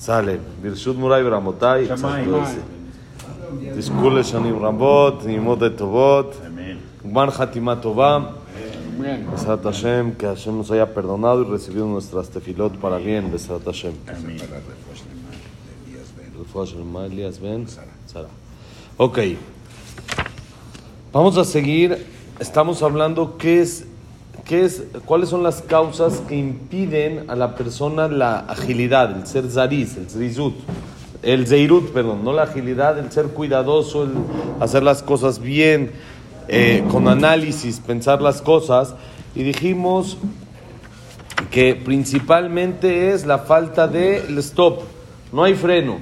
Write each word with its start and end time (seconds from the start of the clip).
Sale. 0.00 0.40
Birshut 0.62 0.96
Murai 0.96 1.22
Bramotay. 1.22 1.86
Discule 3.74 4.22
Shanim 4.22 4.58
Rambot, 4.58 5.26
Nimot 5.26 5.58
de 5.58 5.70
Tobot. 5.70 6.34
Gman 7.04 7.28
Hatima 7.30 7.76
Tobam. 7.76 8.32
Besat 9.30 9.62
Hashem, 9.62 10.14
que 10.14 10.26
Hashem 10.26 10.56
nos 10.56 10.70
haya 10.70 10.94
perdonado 10.94 11.42
y 11.42 11.50
recibido 11.50 11.86
nuestras 11.86 12.30
tefilot 12.30 12.78
para 12.78 12.96
bien. 12.96 13.30
Besat 13.30 13.62
Hashem. 13.62 13.92
Sara. 18.06 18.28
Ok. 18.96 19.18
Vamos 21.12 21.36
a 21.36 21.44
seguir. 21.44 22.06
Estamos 22.38 22.82
hablando 22.82 23.36
qué 23.36 23.60
es, 23.60 23.86
qué 24.50 24.64
es, 24.64 24.82
cuáles 25.04 25.28
son 25.28 25.44
las 25.44 25.62
causas 25.62 26.24
que 26.26 26.34
impiden 26.34 27.30
a 27.30 27.36
la 27.36 27.54
persona 27.54 28.08
la 28.08 28.40
agilidad, 28.40 29.16
el 29.16 29.24
ser 29.24 29.48
zariz, 29.48 29.96
el 29.96 30.10
zrizut, 30.10 30.54
el 31.22 31.46
zeirut, 31.46 31.92
perdón, 31.92 32.24
no 32.24 32.32
la 32.32 32.42
agilidad, 32.42 32.98
el 32.98 33.12
ser 33.12 33.26
cuidadoso, 33.26 34.02
el 34.02 34.10
hacer 34.58 34.82
las 34.82 35.04
cosas 35.04 35.38
bien, 35.38 35.92
eh, 36.48 36.82
con 36.90 37.06
análisis, 37.06 37.78
pensar 37.78 38.20
las 38.20 38.42
cosas. 38.42 38.96
Y 39.36 39.44
dijimos 39.44 40.18
que 41.52 41.76
principalmente 41.76 43.12
es 43.12 43.26
la 43.26 43.38
falta 43.38 43.86
de 43.86 44.16
stop, 44.38 44.80
no 45.32 45.44
hay 45.44 45.54
freno. 45.54 45.98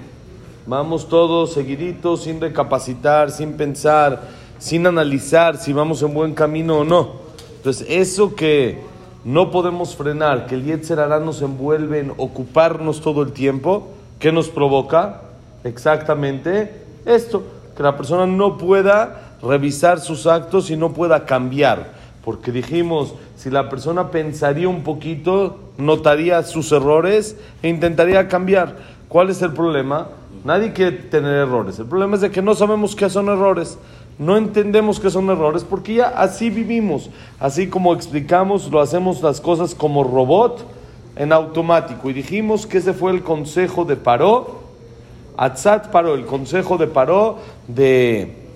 Vamos 0.66 1.06
todos 1.10 1.52
seguiditos, 1.52 2.22
sin 2.22 2.40
recapacitar, 2.40 3.30
sin 3.30 3.58
pensar, 3.58 4.22
sin 4.58 4.86
analizar 4.86 5.58
si 5.58 5.74
vamos 5.74 6.02
en 6.02 6.14
buen 6.14 6.32
camino 6.32 6.78
o 6.78 6.84
no. 6.84 7.27
Entonces, 7.58 7.86
eso 7.90 8.34
que 8.34 8.78
no 9.24 9.50
podemos 9.50 9.96
frenar, 9.96 10.46
que 10.46 10.54
el 10.54 10.64
Yetzer 10.64 11.00
Hará 11.00 11.18
nos 11.18 11.42
envuelve 11.42 11.98
en 11.98 12.12
ocuparnos 12.16 13.00
todo 13.00 13.22
el 13.22 13.32
tiempo, 13.32 13.88
¿qué 14.20 14.32
nos 14.32 14.48
provoca? 14.48 15.22
Exactamente 15.64 16.84
esto, 17.04 17.42
que 17.76 17.82
la 17.82 17.96
persona 17.96 18.26
no 18.26 18.56
pueda 18.58 19.36
revisar 19.42 20.00
sus 20.00 20.26
actos 20.26 20.70
y 20.70 20.76
no 20.76 20.92
pueda 20.92 21.26
cambiar. 21.26 21.98
Porque 22.24 22.52
dijimos, 22.52 23.14
si 23.36 23.50
la 23.50 23.68
persona 23.68 24.10
pensaría 24.10 24.68
un 24.68 24.82
poquito, 24.82 25.58
notaría 25.78 26.42
sus 26.44 26.70
errores 26.70 27.36
e 27.62 27.68
intentaría 27.68 28.28
cambiar. 28.28 28.76
¿Cuál 29.08 29.30
es 29.30 29.42
el 29.42 29.52
problema? 29.52 30.08
Nadie 30.44 30.72
quiere 30.72 30.92
tener 30.92 31.34
errores. 31.34 31.78
El 31.78 31.86
problema 31.86 32.14
es 32.14 32.20
de 32.20 32.30
que 32.30 32.42
no 32.42 32.54
sabemos 32.54 32.94
qué 32.94 33.10
son 33.10 33.28
errores. 33.28 33.78
No 34.18 34.36
entendemos 34.36 34.98
qué 34.98 35.10
son 35.10 35.30
errores 35.30 35.64
porque 35.64 35.94
ya 35.94 36.08
así 36.08 36.50
vivimos. 36.50 37.08
Así 37.38 37.68
como 37.68 37.94
explicamos, 37.94 38.70
lo 38.70 38.80
hacemos 38.80 39.22
las 39.22 39.40
cosas 39.40 39.74
como 39.74 40.02
robot 40.02 40.66
en 41.16 41.32
automático. 41.32 42.10
Y 42.10 42.12
dijimos 42.12 42.66
que 42.66 42.78
ese 42.78 42.92
fue 42.92 43.12
el 43.12 43.22
consejo 43.22 43.84
de 43.84 43.96
Paró. 43.96 44.60
Atzat 45.36 45.88
Paró, 45.88 46.14
el 46.14 46.26
consejo 46.26 46.78
de 46.78 46.88
Paró 46.88 47.38
de 47.68 48.48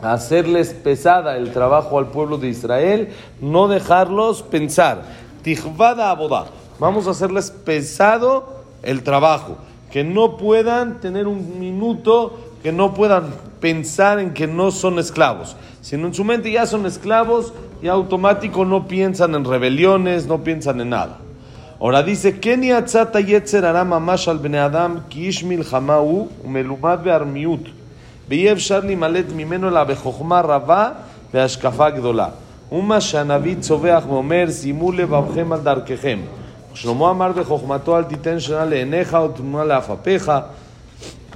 hacerles 0.00 0.74
pesada 0.74 1.36
el 1.36 1.52
trabajo 1.52 1.98
al 1.98 2.08
pueblo 2.08 2.38
de 2.38 2.48
Israel, 2.48 3.08
no 3.40 3.68
dejarlos 3.68 4.42
pensar. 4.42 5.02
Tijvada 5.42 6.10
abodá. 6.10 6.46
Vamos 6.78 7.06
a 7.06 7.10
hacerles 7.10 7.50
pesado 7.50 8.64
el 8.82 9.02
trabajo. 9.02 9.56
Que 9.90 10.04
no 10.04 10.36
puedan 10.36 11.00
tener 11.00 11.26
un 11.26 11.58
minuto, 11.58 12.38
que 12.65 12.71
no 12.71 12.93
puedan 12.93 13.25
pensar 13.59 14.19
en 14.19 14.33
que 14.33 14.47
no 14.47 14.71
son 14.71 14.99
esclavos, 14.99 15.55
sino 15.81 16.07
en 16.07 16.13
su 16.13 16.23
mente 16.23 16.51
ya 16.51 16.65
son 16.65 16.85
esclavos 16.85 17.53
y 17.81 17.87
automático 17.87 18.65
no 18.65 18.87
piensan 18.87 19.35
en 19.35 19.45
rebeliones, 19.45 20.27
no 20.27 20.43
piensan 20.43 20.81
en 20.81 20.89
nada. 20.89 21.17
Ahora 21.79 22.03
dice, 22.03 22.39
Keni 22.39 22.71
atzata 22.71 23.19
yetzer 23.19 23.65
ara 23.65 23.83
mamash 23.83 24.27
al 24.27 24.37
bene 24.37 24.59
adam 24.59 25.03
ki 25.09 25.27
ish 25.27 25.43
milchamahu 25.43 26.29
umelumad 26.43 27.03
be'armiut 27.03 27.81
ויהיה 28.31 28.51
אפשר 28.51 28.79
להימלט 28.79 29.25
ממנו 29.35 29.67
אלא 29.67 29.83
בחוכמה 29.83 30.41
רבה 30.41 30.89
והשקפה 31.33 31.89
גדולה. 31.89 32.27
ומה 32.71 33.01
שהנביא 33.01 33.55
צווח 33.59 34.03
ואומר, 34.07 34.45
שימו 34.51 34.91
לבבכם 34.91 35.51
על 35.51 35.59
דרככם. 35.59 36.19
שלמה 36.73 37.09
אמר 37.09 37.31
בחוכמתו, 37.31 37.97
אל 37.97 38.03
תיתן 38.03 38.39
שנה 38.39 38.65
לעיניך 38.65 39.17
ותמונה 39.25 39.63
לעפפיך. 39.63 40.31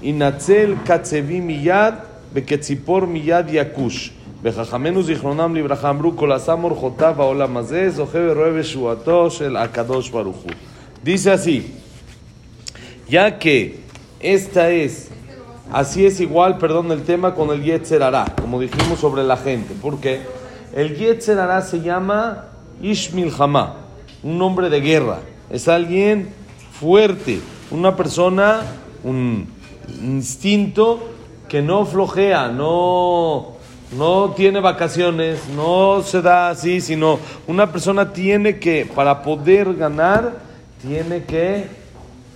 ינצל 0.02 0.74
קצבי 0.86 1.40
מיד, 1.40 1.94
וכציפור 2.34 3.06
מיד 3.06 3.46
יכוש. 3.50 4.12
וחכמינו 4.44 5.04
זיכרונם 5.04 5.56
לברכה 5.56 5.90
אמרו, 5.90 6.18
כל 6.18 6.32
עשה 6.32 6.56
מורחותיו 6.56 7.16
העולם 7.18 7.58
הזה, 7.58 7.90
זוכה 7.90 8.18
ורואה 8.22 8.52
בשבועתו 8.52 9.32
של 9.32 9.58
הקדוש 9.58 10.10
ברוך 10.10 10.38
הוא. 10.38 10.52
Dice 11.06 11.32
así, 11.32 11.58
ya 13.08 13.38
que 13.38 13.76
esta 14.20 14.72
es 14.72 15.12
Así 15.72 16.06
es 16.06 16.20
igual, 16.20 16.58
perdón, 16.58 16.92
el 16.92 17.04
tema 17.04 17.34
con 17.34 17.50
el 17.50 17.64
Yetzer 17.64 18.04
Hará, 18.04 18.26
como 18.40 18.60
dijimos 18.60 19.00
sobre 19.00 19.24
la 19.24 19.36
gente. 19.36 19.74
Porque 19.82 20.22
el 20.74 20.96
Yetzer 20.96 21.40
Hará 21.40 21.62
se 21.62 21.82
llama 21.82 22.46
Ishmil 22.82 23.34
Hamá, 23.38 23.78
un 24.22 24.42
hombre 24.42 24.70
de 24.70 24.80
guerra. 24.80 25.20
Es 25.50 25.68
alguien 25.68 26.30
fuerte, 26.80 27.40
una 27.72 27.96
persona, 27.96 28.62
un 29.04 29.48
instinto 30.03 31.01
que 31.49 31.63
no 31.63 31.85
flojea, 31.85 32.49
no, 32.49 33.57
no 33.97 34.31
tiene 34.37 34.61
vacaciones, 34.61 35.41
no 35.55 36.03
se 36.03 36.23
da 36.23 36.51
así, 36.51 36.81
sino 36.81 37.19
una 37.47 37.73
persona 37.73 38.13
tiene 38.13 38.59
que, 38.59 38.89
para 38.95 39.23
poder 39.23 39.75
ganar, 39.75 40.39
tiene 40.81 41.25
que 41.25 41.67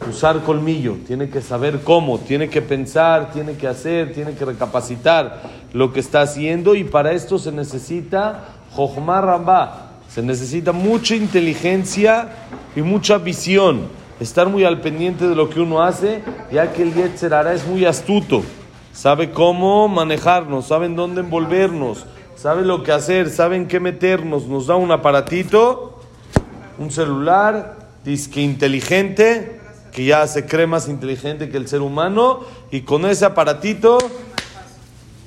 usar 0.09 0.43
colmillo, 0.43 0.97
tiene 1.06 1.28
que 1.28 1.41
saber 1.41 1.81
cómo, 1.82 2.19
tiene 2.19 2.48
que 2.48 2.60
pensar, 2.60 3.32
tiene 3.32 3.54
que 3.54 3.69
hacer, 3.69 4.12
tiene 4.12 4.34
que 4.34 4.44
recapacitar 4.44 5.43
lo 5.72 5.93
que 5.93 6.00
está 6.00 6.22
haciendo 6.22 6.75
y 6.75 6.84
para 6.84 7.12
esto 7.12 7.38
se 7.38 7.53
necesita 7.53 8.44
Jochmar 8.72 9.25
Rambá, 9.25 9.93
se 10.09 10.22
necesita 10.22 10.72
mucha 10.72 11.14
inteligencia 11.14 12.28
y 12.75 12.82
mucha 12.82 13.19
visión, 13.19 13.82
estar 14.20 14.48
muy 14.48 14.64
al 14.64 14.80
pendiente 14.80 15.28
de 15.28 15.34
lo 15.34 15.50
que 15.50 15.60
uno 15.60 15.82
hace, 15.82 16.22
ya 16.52 16.72
que 16.72 16.82
el 16.82 16.94
Yetzer 16.94 17.34
Hará 17.34 17.52
es 17.52 17.66
muy 17.66 17.84
astuto, 17.84 18.42
sabe 18.92 19.30
cómo 19.30 19.88
manejarnos, 19.88 20.66
sabe 20.66 20.86
en 20.86 20.97
dónde 20.97 21.20
envolvernos, 21.20 22.06
sabe 22.36 22.62
lo 22.62 22.82
que 22.82 22.92
hacer, 22.92 23.30
sabe 23.30 23.56
en 23.56 23.66
qué 23.66 23.80
meternos, 23.80 24.47
nos 24.47 24.66
da 24.66 24.76
un 24.76 24.91
aparatito, 24.91 26.00
un 26.78 26.91
celular, 26.91 27.76
disque 28.04 28.41
inteligente, 28.41 29.60
que 29.92 30.04
ya 30.04 30.26
se 30.26 30.44
cree 30.44 30.66
más 30.66 30.88
inteligente 30.88 31.48
que 31.48 31.56
el 31.56 31.69
ser 31.69 31.81
humano 31.81 32.41
y 32.70 32.81
con 32.81 33.06
ese 33.06 33.25
aparatito 33.25 33.98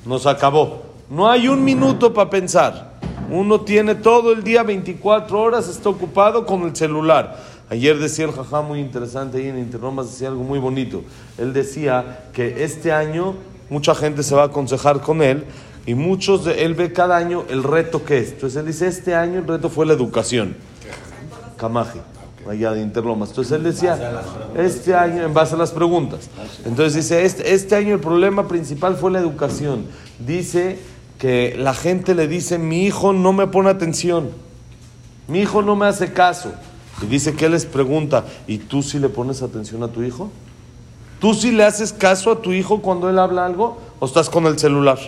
nos 0.04 0.26
acabó. 0.26 0.82
No 1.08 1.30
hay 1.30 1.48
un 1.48 1.64
minuto 1.64 2.12
para 2.12 2.28
pensar. 2.28 2.98
Uno 3.30 3.62
tiene 3.62 3.94
todo 3.94 4.32
el 4.32 4.42
día, 4.42 4.62
24 4.62 5.40
horas, 5.40 5.68
está 5.68 5.88
ocupado 5.88 6.44
con 6.44 6.62
el 6.62 6.76
celular. 6.76 7.36
Ayer 7.70 7.98
decía 7.98 8.24
el 8.24 8.32
jajá 8.32 8.62
muy 8.62 8.80
interesante 8.80 9.38
ahí 9.38 9.48
en 9.48 9.58
Interromas, 9.58 10.10
decía 10.10 10.28
algo 10.28 10.42
muy 10.42 10.58
bonito. 10.58 11.02
Él 11.36 11.52
decía 11.52 12.24
que 12.32 12.64
este 12.64 12.92
año 12.92 13.34
mucha 13.68 13.94
gente 13.94 14.22
se 14.22 14.34
va 14.34 14.42
a 14.42 14.46
aconsejar 14.46 15.00
con 15.00 15.22
él 15.22 15.44
y 15.84 15.94
muchos 15.94 16.44
de 16.44 16.64
él 16.64 16.74
ve 16.74 16.92
cada 16.92 17.16
año 17.16 17.44
el 17.50 17.62
reto 17.62 18.04
que 18.04 18.18
es. 18.18 18.32
Entonces 18.32 18.58
él 18.60 18.66
dice, 18.66 18.86
este 18.86 19.14
año 19.14 19.40
el 19.40 19.46
reto 19.46 19.68
fue 19.68 19.84
la 19.84 19.92
educación. 19.92 20.56
Camaje 21.56 22.00
allá 22.48 22.72
de 22.72 22.80
Interlomas. 22.80 23.30
Entonces 23.30 23.52
él 23.52 23.62
decía, 23.62 23.98
este 24.56 24.94
año, 24.94 25.22
en 25.22 25.34
base 25.34 25.54
a 25.54 25.58
las 25.58 25.70
preguntas, 25.70 26.30
entonces 26.64 26.94
dice, 26.94 27.24
este, 27.24 27.52
este 27.52 27.76
año 27.76 27.94
el 27.94 28.00
problema 28.00 28.48
principal 28.48 28.96
fue 28.96 29.10
la 29.10 29.18
educación. 29.18 29.86
Dice 30.18 30.78
que 31.18 31.56
la 31.58 31.74
gente 31.74 32.14
le 32.14 32.28
dice, 32.28 32.58
mi 32.58 32.86
hijo 32.86 33.12
no 33.12 33.32
me 33.32 33.46
pone 33.46 33.70
atención, 33.70 34.30
mi 35.26 35.40
hijo 35.40 35.62
no 35.62 35.76
me 35.76 35.86
hace 35.86 36.12
caso. 36.12 36.52
Y 37.02 37.06
dice 37.06 37.34
que 37.34 37.46
él 37.46 37.52
les 37.52 37.66
pregunta, 37.66 38.24
¿y 38.46 38.58
tú 38.58 38.82
sí 38.82 38.98
le 38.98 39.08
pones 39.08 39.42
atención 39.42 39.82
a 39.82 39.88
tu 39.88 40.02
hijo? 40.02 40.30
¿Tú 41.20 41.34
sí 41.34 41.50
le 41.50 41.64
haces 41.64 41.92
caso 41.92 42.30
a 42.30 42.42
tu 42.42 42.52
hijo 42.52 42.80
cuando 42.80 43.08
él 43.08 43.18
habla 43.18 43.44
algo 43.44 43.78
o 43.98 44.06
estás 44.06 44.30
con 44.30 44.46
el 44.46 44.58
celular? 44.58 44.98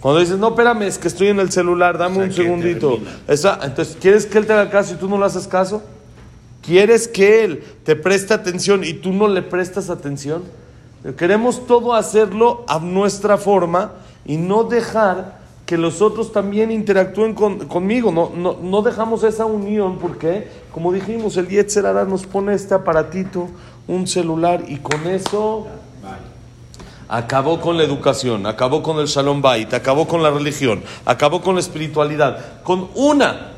Cuando 0.00 0.20
dices, 0.20 0.38
no, 0.38 0.48
espérame, 0.48 0.82
es 0.82 0.98
que 0.98 1.08
estoy 1.08 1.28
en 1.28 1.38
el 1.38 1.52
celular, 1.52 1.96
dame 1.96 2.24
un 2.24 2.32
segundito. 2.32 2.98
Esa, 3.28 3.58
entonces, 3.62 3.96
¿quieres 4.00 4.26
que 4.26 4.38
él 4.38 4.46
te 4.46 4.52
haga 4.52 4.68
caso 4.68 4.94
y 4.94 4.96
tú 4.96 5.08
no 5.08 5.18
le 5.18 5.26
haces 5.26 5.46
caso? 5.46 5.82
¿Quieres 6.62 7.08
que 7.08 7.44
Él 7.44 7.64
te 7.84 7.96
preste 7.96 8.32
atención 8.32 8.84
y 8.84 8.94
tú 8.94 9.12
no 9.12 9.26
le 9.26 9.42
prestas 9.42 9.90
atención? 9.90 10.44
Queremos 11.16 11.66
todo 11.66 11.94
hacerlo 11.94 12.64
a 12.68 12.78
nuestra 12.78 13.36
forma 13.36 13.92
y 14.24 14.36
no 14.36 14.62
dejar 14.62 15.41
que 15.72 15.78
los 15.78 16.02
otros 16.02 16.32
también 16.32 16.70
interactúen 16.70 17.32
conmigo. 17.32 18.12
No, 18.12 18.30
no, 18.36 18.58
no, 18.60 18.82
dejamos 18.82 19.24
esa 19.24 19.46
unión 19.46 19.96
porque, 19.98 20.46
como 20.70 20.92
dijimos, 20.92 21.38
el 21.38 21.48
Yetzer 21.48 21.86
Hará 21.86 22.04
nos 22.04 22.26
pone 22.26 22.52
este 22.52 22.74
aparatito, 22.74 23.48
un 23.88 24.06
celular, 24.06 24.62
y 24.68 24.76
con 24.76 25.06
eso 25.06 25.68
acabó 27.08 27.58
con 27.58 27.78
la 27.78 27.84
educación, 27.84 28.44
acabó 28.44 28.82
con 28.82 28.98
el 28.98 29.06
Shalom 29.06 29.40
Bait, 29.40 29.72
acabó 29.72 30.06
con 30.06 30.22
la 30.22 30.30
religión, 30.30 30.82
acabó 31.06 31.40
con 31.40 31.54
la 31.54 31.62
espiritualidad. 31.62 32.60
Con 32.62 32.88
una, 32.94 33.52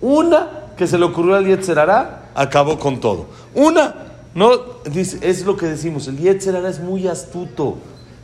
una 0.00 0.70
que 0.78 0.86
se 0.86 0.96
le 0.96 1.04
ocurrió 1.04 1.34
al 1.34 1.44
Yetzer 1.44 1.78
Hará, 1.78 2.30
acabó 2.34 2.78
con 2.78 2.98
todo. 2.98 3.26
Una, 3.54 3.94
No, 4.34 4.52
es 4.94 5.44
lo 5.44 5.58
que 5.58 5.66
decimos, 5.66 6.08
el 6.08 6.16
Yetzerara 6.16 6.70
es 6.70 6.80
muy 6.80 7.08
astuto, 7.08 7.76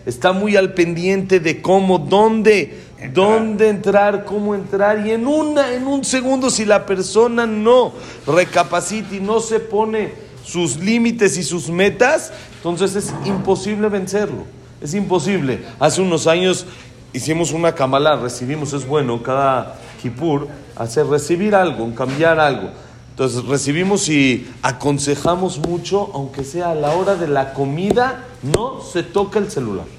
está 0.06 0.32
muy 0.32 0.56
al 0.56 0.72
pendiente 0.72 1.38
de 1.38 1.60
cómo, 1.60 1.98
dónde, 1.98 2.87
dónde 3.12 3.68
entrar, 3.68 4.24
cómo 4.24 4.54
entrar, 4.54 5.06
y 5.06 5.12
en, 5.12 5.26
una, 5.26 5.72
en 5.72 5.86
un 5.86 6.04
segundo 6.04 6.50
si 6.50 6.64
la 6.64 6.84
persona 6.84 7.46
no 7.46 7.92
recapacita 8.26 9.14
y 9.14 9.20
no 9.20 9.40
se 9.40 9.60
pone 9.60 10.12
sus 10.44 10.78
límites 10.78 11.36
y 11.36 11.42
sus 11.42 11.68
metas, 11.68 12.32
entonces 12.56 12.96
es 12.96 13.14
imposible 13.24 13.88
vencerlo, 13.88 14.44
es 14.80 14.94
imposible. 14.94 15.60
Hace 15.78 16.00
unos 16.00 16.26
años 16.26 16.66
hicimos 17.12 17.52
una 17.52 17.74
Kabbalah, 17.74 18.16
recibimos, 18.16 18.72
es 18.72 18.86
bueno, 18.86 19.22
cada 19.22 19.78
Kippur, 20.02 20.48
hacer 20.76 21.06
recibir 21.06 21.54
algo, 21.54 21.94
cambiar 21.94 22.40
algo. 22.40 22.70
Entonces 23.10 23.44
recibimos 23.44 24.08
y 24.08 24.48
aconsejamos 24.62 25.58
mucho, 25.58 26.10
aunque 26.14 26.44
sea 26.44 26.70
a 26.70 26.74
la 26.74 26.92
hora 26.92 27.16
de 27.16 27.28
la 27.28 27.52
comida, 27.52 28.24
no 28.42 28.80
se 28.80 29.02
toca 29.02 29.38
el 29.38 29.50
celular. 29.50 29.97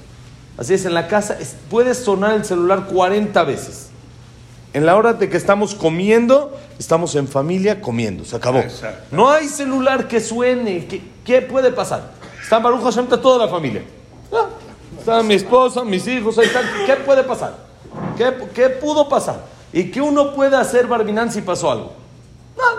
Así 0.60 0.74
es, 0.74 0.84
en 0.84 0.92
la 0.92 1.08
casa 1.08 1.38
puede 1.70 1.94
sonar 1.94 2.34
el 2.34 2.44
celular 2.44 2.84
40 2.84 3.42
veces. 3.44 3.88
En 4.74 4.84
la 4.84 4.94
hora 4.94 5.14
de 5.14 5.30
que 5.30 5.38
estamos 5.38 5.74
comiendo, 5.74 6.54
estamos 6.78 7.14
en 7.14 7.26
familia 7.26 7.80
comiendo, 7.80 8.26
se 8.26 8.36
acabó. 8.36 8.62
No 9.10 9.30
hay 9.30 9.48
celular 9.48 10.06
que 10.06 10.20
suene, 10.20 10.86
¿qué, 11.24 11.40
puede 11.40 11.72
pasar? 11.72 12.10
Está 12.42 12.58
Baruch 12.58 12.82
Hashem, 12.82 13.04
está 13.04 13.18
toda 13.18 13.46
la 13.46 13.50
familia. 13.50 13.82
Ah, 14.30 14.48
está 14.98 15.22
mi 15.22 15.32
esposa, 15.32 15.82
mis 15.82 16.06
hijos, 16.06 16.36
ahí 16.36 16.44
están. 16.44 16.64
¿Qué 16.84 16.94
puede 16.96 17.24
pasar? 17.24 17.56
¿Qué, 18.18 18.30
¿Qué, 18.54 18.68
pudo 18.68 19.08
pasar? 19.08 19.42
¿Y 19.72 19.84
qué 19.84 20.02
uno 20.02 20.34
puede 20.34 20.56
hacer, 20.56 20.86
Barbinan, 20.86 21.32
si 21.32 21.40
pasó 21.40 21.70
algo? 21.70 21.92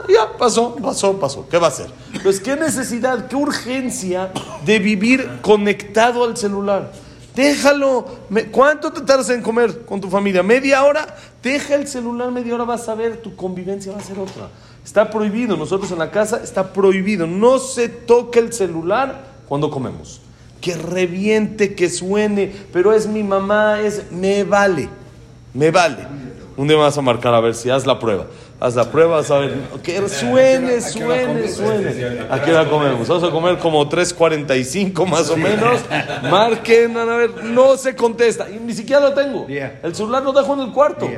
ya 0.07 0.37
pasó, 0.37 0.75
pasó, 0.75 1.19
pasó. 1.19 1.47
¿Qué 1.49 1.57
va 1.57 1.67
a 1.67 1.69
hacer? 1.69 1.87
Pues 2.21 2.39
qué 2.39 2.55
necesidad, 2.55 3.27
qué 3.27 3.35
urgencia 3.35 4.31
de 4.63 4.77
vivir 4.77 5.39
conectado 5.41 6.23
al 6.23 6.37
celular. 6.37 6.91
Déjalo. 7.35 8.05
¿Cuánto 8.51 8.91
te 8.91 9.01
tardas 9.01 9.29
en 9.29 9.41
comer 9.41 9.85
con 9.85 10.01
tu 10.01 10.09
familia? 10.09 10.43
¿Media 10.43 10.83
hora? 10.83 11.15
Deja 11.41 11.75
el 11.75 11.87
celular 11.87 12.31
media 12.31 12.55
hora, 12.55 12.65
vas 12.65 12.87
a 12.89 12.95
ver, 12.95 13.17
tu 13.17 13.35
convivencia 13.35 13.91
va 13.91 13.99
a 13.99 14.03
ser 14.03 14.19
otra. 14.19 14.49
Está 14.83 15.09
prohibido, 15.09 15.55
nosotros 15.55 15.91
en 15.91 15.99
la 15.99 16.11
casa 16.11 16.41
está 16.43 16.73
prohibido. 16.73 17.27
No 17.27 17.59
se 17.59 17.89
toque 17.89 18.39
el 18.39 18.51
celular 18.53 19.25
cuando 19.47 19.69
comemos. 19.69 20.21
Que 20.59 20.75
reviente, 20.75 21.73
que 21.73 21.89
suene, 21.89 22.51
pero 22.71 22.93
es 22.93 23.07
mi 23.07 23.23
mamá, 23.23 23.79
es 23.79 24.11
me 24.11 24.43
vale, 24.43 24.89
me 25.53 25.71
vale. 25.71 26.07
Un 26.55 26.67
día 26.67 26.77
vas 26.77 26.97
a 26.97 27.01
marcar 27.01 27.33
a 27.33 27.39
ver 27.39 27.55
si 27.55 27.69
haz 27.69 27.87
la 27.87 27.97
prueba. 27.97 28.27
Haz 28.61 28.75
la 28.75 28.91
prueba, 28.91 29.17
a 29.17 29.37
ver. 29.39 29.57
Que 29.81 30.07
suene, 30.07 30.81
suene, 30.81 31.47
suene. 31.47 32.27
Aquí 32.29 32.51
la 32.51 32.69
comemos. 32.69 33.07
Vamos 33.07 33.23
a 33.23 33.31
comer 33.31 33.57
como 33.57 33.89
3.45 33.89 35.07
más 35.07 35.31
o 35.31 35.35
menos. 35.35 35.81
Marquen, 36.29 36.95
a 36.95 37.05
ver. 37.05 37.43
No 37.43 37.75
se 37.75 37.95
contesta. 37.95 38.47
Y 38.51 38.59
ni 38.59 38.75
siquiera 38.75 39.01
lo 39.01 39.15
tengo. 39.15 39.47
El 39.47 39.95
celular 39.95 40.21
lo 40.21 40.31
dejo 40.31 40.53
en 40.53 40.59
el 40.59 40.71
cuarto. 40.71 41.09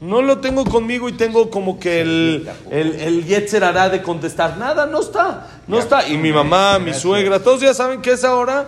No 0.00 0.22
lo 0.22 0.38
tengo 0.38 0.64
conmigo 0.64 1.08
y 1.08 1.12
tengo 1.14 1.50
como 1.50 1.80
que 1.80 2.02
el, 2.02 2.48
el, 2.70 2.94
el 2.94 3.26
yetzer 3.26 3.64
hará 3.64 3.88
de 3.88 4.00
contestar. 4.00 4.56
Nada, 4.56 4.86
no 4.86 5.00
está. 5.00 5.48
No 5.66 5.80
está. 5.80 6.06
Y 6.06 6.16
mi 6.16 6.32
mamá, 6.32 6.78
mi 6.78 6.94
suegra, 6.94 7.40
todos 7.40 7.62
ya 7.62 7.74
saben 7.74 8.00
que 8.00 8.12
es 8.12 8.22
ahora. 8.22 8.66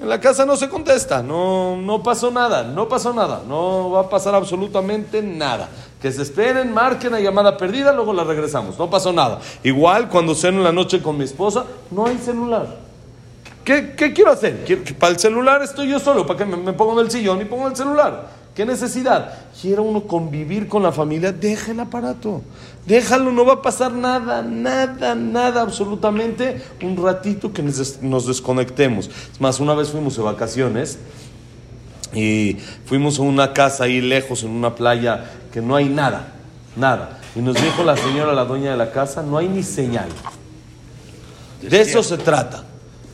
En 0.00 0.08
la 0.08 0.18
casa 0.18 0.46
no 0.46 0.56
se 0.56 0.70
contesta, 0.70 1.22
no, 1.22 1.76
no 1.76 2.02
pasó 2.02 2.30
nada, 2.30 2.62
no 2.62 2.88
pasó 2.88 3.12
nada, 3.12 3.42
no 3.46 3.90
va 3.90 4.00
a 4.00 4.08
pasar 4.08 4.34
absolutamente 4.34 5.20
nada. 5.20 5.68
Que 6.00 6.10
se 6.10 6.22
esperen, 6.22 6.72
marquen 6.72 7.12
la 7.12 7.20
llamada 7.20 7.56
perdida, 7.58 7.92
luego 7.92 8.12
la 8.12 8.24
regresamos. 8.24 8.78
No 8.78 8.88
pasó 8.88 9.12
nada. 9.12 9.40
Igual 9.62 10.08
cuando 10.08 10.34
ceno 10.34 10.58
en 10.58 10.64
la 10.64 10.72
noche 10.72 11.02
con 11.02 11.18
mi 11.18 11.24
esposa, 11.24 11.64
no 11.90 12.06
hay 12.06 12.16
celular. 12.18 12.90
¿Qué, 13.64 13.94
qué 13.96 14.12
quiero 14.12 14.30
hacer? 14.30 14.64
para 14.98 15.12
el 15.12 15.18
celular 15.18 15.62
estoy 15.62 15.88
yo 15.88 16.00
solo, 16.00 16.26
para 16.26 16.38
que 16.38 16.44
me, 16.46 16.72
pongo 16.72 16.98
en 16.98 17.06
el 17.06 17.10
sillón 17.10 17.40
y 17.42 17.44
pongo 17.44 17.68
el 17.68 17.76
celular. 17.76 18.40
¿Qué 18.54 18.64
necesidad? 18.66 19.32
Quiere 19.60 19.80
uno 19.80 20.02
convivir 20.02 20.66
con 20.66 20.82
la 20.82 20.90
familia, 20.90 21.32
deja 21.32 21.70
el 21.70 21.80
aparato. 21.80 22.42
Déjalo, 22.86 23.30
no 23.30 23.44
va 23.44 23.54
a 23.54 23.62
pasar 23.62 23.92
nada, 23.92 24.42
nada, 24.42 25.14
nada, 25.14 25.62
absolutamente. 25.62 26.60
Un 26.82 26.96
ratito 26.96 27.52
que 27.52 27.62
nos 27.62 28.26
desconectemos. 28.26 29.08
Es 29.32 29.40
más, 29.40 29.60
una 29.60 29.74
vez 29.74 29.90
fuimos 29.90 30.16
de 30.16 30.22
vacaciones 30.22 30.98
y 32.12 32.56
fuimos 32.86 33.18
a 33.18 33.22
una 33.22 33.52
casa 33.52 33.84
ahí 33.84 34.00
lejos, 34.00 34.42
en 34.42 34.50
una 34.50 34.74
playa, 34.74 35.30
que 35.52 35.60
no 35.60 35.76
hay 35.76 35.88
nada, 35.88 36.32
nada. 36.76 37.20
Y 37.34 37.40
nos 37.40 37.54
dijo 37.54 37.84
la 37.84 37.96
señora, 37.96 38.32
la 38.32 38.44
dueña 38.44 38.72
de 38.72 38.76
la 38.76 38.90
casa, 38.90 39.22
no 39.22 39.38
hay 39.38 39.48
ni 39.48 39.62
señal. 39.62 40.08
De 41.62 41.80
eso 41.80 42.02
se 42.02 42.18
trata. 42.18 42.64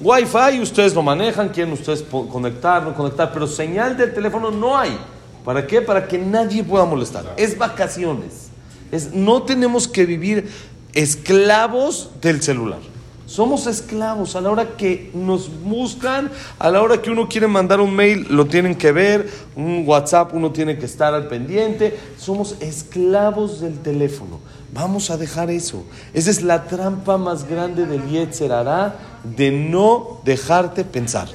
Wi-Fi 0.01 0.61
ustedes 0.61 0.95
lo 0.95 1.03
manejan, 1.03 1.49
quieren 1.49 1.73
ustedes 1.73 2.03
conectar, 2.03 2.83
no 2.83 2.95
conectar, 2.95 3.33
pero 3.33 3.47
señal 3.47 3.97
del 3.97 4.13
teléfono 4.13 4.51
no 4.51 4.77
hay. 4.77 4.97
¿Para 5.45 5.67
qué? 5.67 5.81
Para 5.81 6.07
que 6.07 6.19
nadie 6.19 6.63
pueda 6.65 6.85
molestar. 6.85 7.35
Es 7.37 7.57
vacaciones. 7.57 8.49
Es, 8.93 9.13
no 9.13 9.43
tenemos 9.43 9.89
que 9.89 10.05
vivir 10.05 10.51
esclavos 10.93 12.11
del 12.21 12.43
celular. 12.43 12.81
Somos 13.27 13.67
esclavos 13.67 14.37
a 14.37 14.41
la 14.41 14.51
hora 14.53 14.77
que 14.77 15.11
nos 15.13 15.51
buscan, 15.65 16.31
a 16.61 16.71
la 16.71 16.81
hora 16.81 17.03
que 17.03 17.11
uno 17.11 17.29
quiere 17.29 17.49
mandar 17.49 17.81
un 17.81 17.95
mail, 17.95 18.27
lo 18.31 18.47
tienen 18.47 18.77
que 18.77 18.93
ver, 18.93 19.29
un 19.57 19.83
WhatsApp, 19.85 20.33
uno 20.33 20.53
tiene 20.53 20.79
que 20.79 20.87
estar 20.87 21.13
al 21.13 21.27
pendiente. 21.27 21.99
Somos 22.17 22.55
esclavos 22.61 23.61
del 23.61 23.81
teléfono. 23.81 24.39
Vamos 24.73 25.11
a 25.11 25.17
dejar 25.17 25.51
eso. 25.51 25.85
Esa 26.15 26.31
es 26.31 26.43
la 26.43 26.65
trampa 26.67 27.19
más 27.19 27.49
grande 27.49 27.85
del 27.87 28.09
Yetzer 28.09 28.53
de 29.37 29.51
no 29.51 30.21
dejarte 30.25 30.85
pensar, 30.85 31.29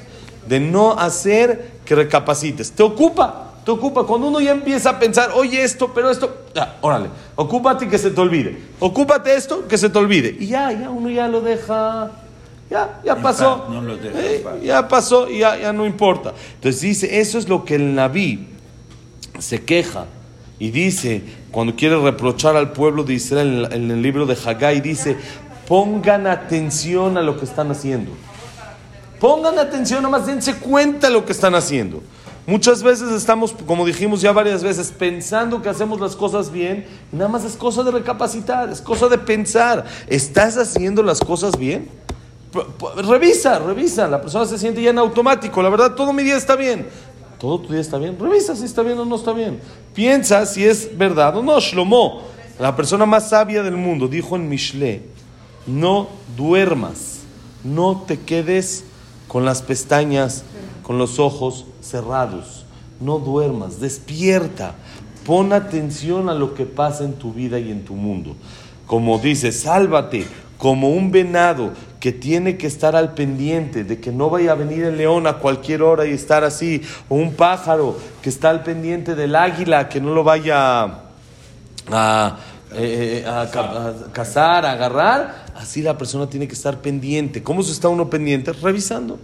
de 0.47 0.61
no 0.61 0.97
hacer 0.97 1.71
que 1.83 1.95
recapacites. 1.95 2.71
Te 2.71 2.83
ocupa, 2.83 3.50
te 3.63 3.71
ocupa. 3.71 4.03
Cuando 4.05 4.27
uno 4.27 4.39
ya 4.39 4.51
empieza 4.51 4.91
a 4.91 4.99
pensar, 4.99 5.31
oye 5.35 5.63
esto, 5.63 5.91
pero 5.93 6.09
esto, 6.09 6.45
ya, 6.55 6.77
órale, 6.81 7.09
ocúpate 7.35 7.85
y 7.85 7.87
que 7.87 7.97
se 7.97 8.11
te 8.11 8.21
olvide. 8.21 8.57
Ocúpate 8.79 9.35
esto, 9.35 9.67
que 9.67 9.77
se 9.77 9.89
te 9.89 9.99
olvide. 9.99 10.35
Y 10.39 10.47
ya, 10.47 10.71
ya 10.71 10.89
uno 10.89 11.09
ya 11.09 11.27
lo 11.27 11.41
deja. 11.41 12.11
Ya, 12.69 13.01
ya 13.03 13.17
pasó. 13.17 13.67
Eh, 14.15 14.61
ya 14.63 14.87
pasó 14.87 15.29
ya, 15.29 15.57
ya 15.57 15.73
no 15.73 15.85
importa. 15.85 16.33
Entonces 16.55 16.81
dice, 16.81 17.19
eso 17.19 17.37
es 17.37 17.49
lo 17.49 17.65
que 17.65 17.75
el 17.75 17.95
Naví 17.95 18.47
se 19.39 19.63
queja 19.63 20.05
y 20.57 20.71
dice, 20.71 21.21
cuando 21.51 21.75
quiere 21.75 21.99
reprochar 21.99 22.55
al 22.55 22.71
pueblo 22.71 23.03
de 23.03 23.15
Israel 23.15 23.67
en 23.71 23.91
el 23.91 24.01
libro 24.01 24.25
de 24.25 24.37
Haggai, 24.45 24.79
dice, 24.79 25.17
pongan 25.67 26.27
atención 26.27 27.17
a 27.17 27.21
lo 27.21 27.37
que 27.37 27.45
están 27.45 27.71
haciendo. 27.71 28.11
Pongan 29.19 29.59
atención, 29.59 30.03
nada 30.03 30.17
más 30.17 30.27
dense 30.27 30.55
cuenta 30.55 31.07
de 31.07 31.13
lo 31.13 31.25
que 31.25 31.31
están 31.31 31.56
haciendo. 31.56 32.01
Muchas 32.48 32.81
veces 32.81 33.12
estamos, 33.12 33.54
como 33.68 33.86
dijimos 33.86 34.21
ya 34.21 34.31
varias 34.31 34.64
veces, 34.64 34.92
pensando 34.98 35.62
que 35.62 35.69
hacemos 35.69 36.00
las 36.00 36.16
cosas 36.16 36.52
bien, 36.52 36.88
y 37.14 37.16
nada 37.16 37.30
más 37.30 37.44
es 37.44 37.56
cosa 37.56 37.83
de 37.83 37.92
recapacitar, 37.92 38.69
es 38.69 38.81
cosa 38.81 39.07
de 39.07 39.18
pensar. 39.19 39.86
¿Estás 40.07 40.57
haciendo 40.57 41.04
las 41.04 41.19
cosas 41.19 41.57
bien? 41.57 41.88
Revisa, 42.98 43.60
revisa. 43.60 44.07
La 44.07 44.21
persona 44.21 44.45
se 44.45 44.57
siente 44.57 44.81
ya 44.81 44.90
en 44.90 44.98
automático. 44.98 45.62
La 45.62 45.69
verdad, 45.69 45.94
todo 45.94 46.12
mi 46.14 46.24
día 46.24 46.36
está 46.36 46.56
bien. 46.56 46.88
¿Todo 47.40 47.60
tu 47.60 47.71
día 47.71 47.81
está 47.81 47.98
bien? 47.98 48.18
Revisa 48.19 48.56
si 48.56 48.66
está 48.66 48.81
bien 48.81 48.98
o 49.00 49.06
no 49.06 49.16
está 49.16 49.33
bien. 49.33 49.60
Piensa 49.94 50.45
si 50.45 50.66
es 50.66 50.98
verdad 50.98 51.38
o 51.38 51.44
no. 51.44 51.60
Shlomo, 51.60 52.24
la 52.60 52.76
persona 52.76 53.06
más 53.06 53.30
sabia 53.30 53.64
del 53.64 53.78
mundo, 53.78 54.07
dijo 54.07 54.36
en 54.36 54.50
Mishle, 54.50 55.04
no 55.66 56.10
duermas, 56.36 57.19
no 57.64 58.04
te 58.06 58.19
quedes 58.19 58.83
con 59.28 59.45
las 59.45 59.62
pestañas, 59.62 60.44
con 60.83 60.98
los 60.98 61.19
ojos 61.19 61.66
cerrados. 61.81 62.66
No 63.00 63.19
duermas, 63.19 63.80
despierta, 63.80 64.76
pon 65.26 65.54
atención 65.54 66.30
a 66.30 66.33
lo 66.33 66.54
que 66.54 66.66
pasa 66.66 67.04
en 67.04 67.14
tu 67.14 67.33
vida 67.33 67.59
y 67.59 67.71
en 67.71 67.83
tu 67.83 67.95
mundo. 67.95 68.35
Como 68.85 69.18
dice, 69.18 69.52
sálvate 69.52 70.28
como 70.57 70.92
un 70.92 71.11
venado 71.11 71.71
que 72.00 72.11
tiene 72.11 72.57
que 72.57 72.68
estar 72.68 72.95
al 72.95 73.16
pendiente 73.16 73.83
de 73.83 74.00
que 74.00 74.11
no 74.11 74.30
vaya 74.30 74.52
a 74.52 74.56
venir 74.56 74.83
el 74.83 74.97
león 74.97 75.26
a 75.26 75.40
cualquier 75.40 75.81
hora 75.81 76.06
y 76.06 76.11
estar 76.11 76.44
así, 76.44 76.81
o 77.09 77.16
un 77.16 77.33
pájaro 77.33 77.97
que 78.21 78.30
está 78.30 78.52
al 78.52 78.61
pendiente 78.61 79.16
del 79.16 79.35
águila 79.35 79.90
que 79.90 80.00
no 80.00 80.14
lo 80.14 80.23
vaya 80.23 80.83
a, 81.92 82.38
eh, 82.73 83.26
a, 83.28 83.47
cazar, 84.11 84.66
a 84.66 84.73
agarrar, 84.73 85.45
así 85.56 85.81
la 85.81 85.97
persona 85.97 86.30
tiene 86.30 86.47
que 86.47 86.54
estar 86.54 86.78
pendiente. 86.78 87.42
¿Cómo 87.42 87.64
se 87.64 87.71
está 87.71 87.90
uno 87.90 88.09
pendiente? 88.09 88.54
Revisando 88.54 89.18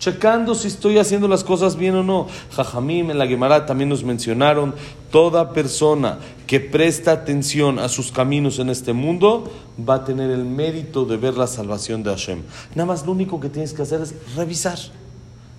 checando 0.00 0.56
si 0.56 0.66
estoy 0.66 0.98
haciendo 0.98 1.28
las 1.28 1.44
cosas 1.44 1.76
bien 1.76 1.94
o 1.94 2.02
no. 2.02 2.26
Jajamim 2.50 3.12
en 3.12 3.18
la 3.18 3.28
Gemara 3.28 3.66
también 3.66 3.88
nos 3.88 4.02
mencionaron, 4.02 4.74
toda 5.12 5.52
persona 5.52 6.18
que 6.48 6.58
presta 6.58 7.12
atención 7.12 7.78
a 7.78 7.88
sus 7.88 8.10
caminos 8.10 8.58
en 8.58 8.70
este 8.70 8.92
mundo 8.92 9.44
va 9.88 9.96
a 9.96 10.04
tener 10.04 10.30
el 10.30 10.44
mérito 10.44 11.04
de 11.04 11.16
ver 11.16 11.34
la 11.34 11.46
salvación 11.46 12.02
de 12.02 12.10
Hashem. 12.10 12.42
Nada 12.74 12.86
más 12.86 13.06
lo 13.06 13.12
único 13.12 13.38
que 13.38 13.48
tienes 13.48 13.72
que 13.72 13.82
hacer 13.82 14.00
es 14.00 14.14
revisar. 14.34 14.78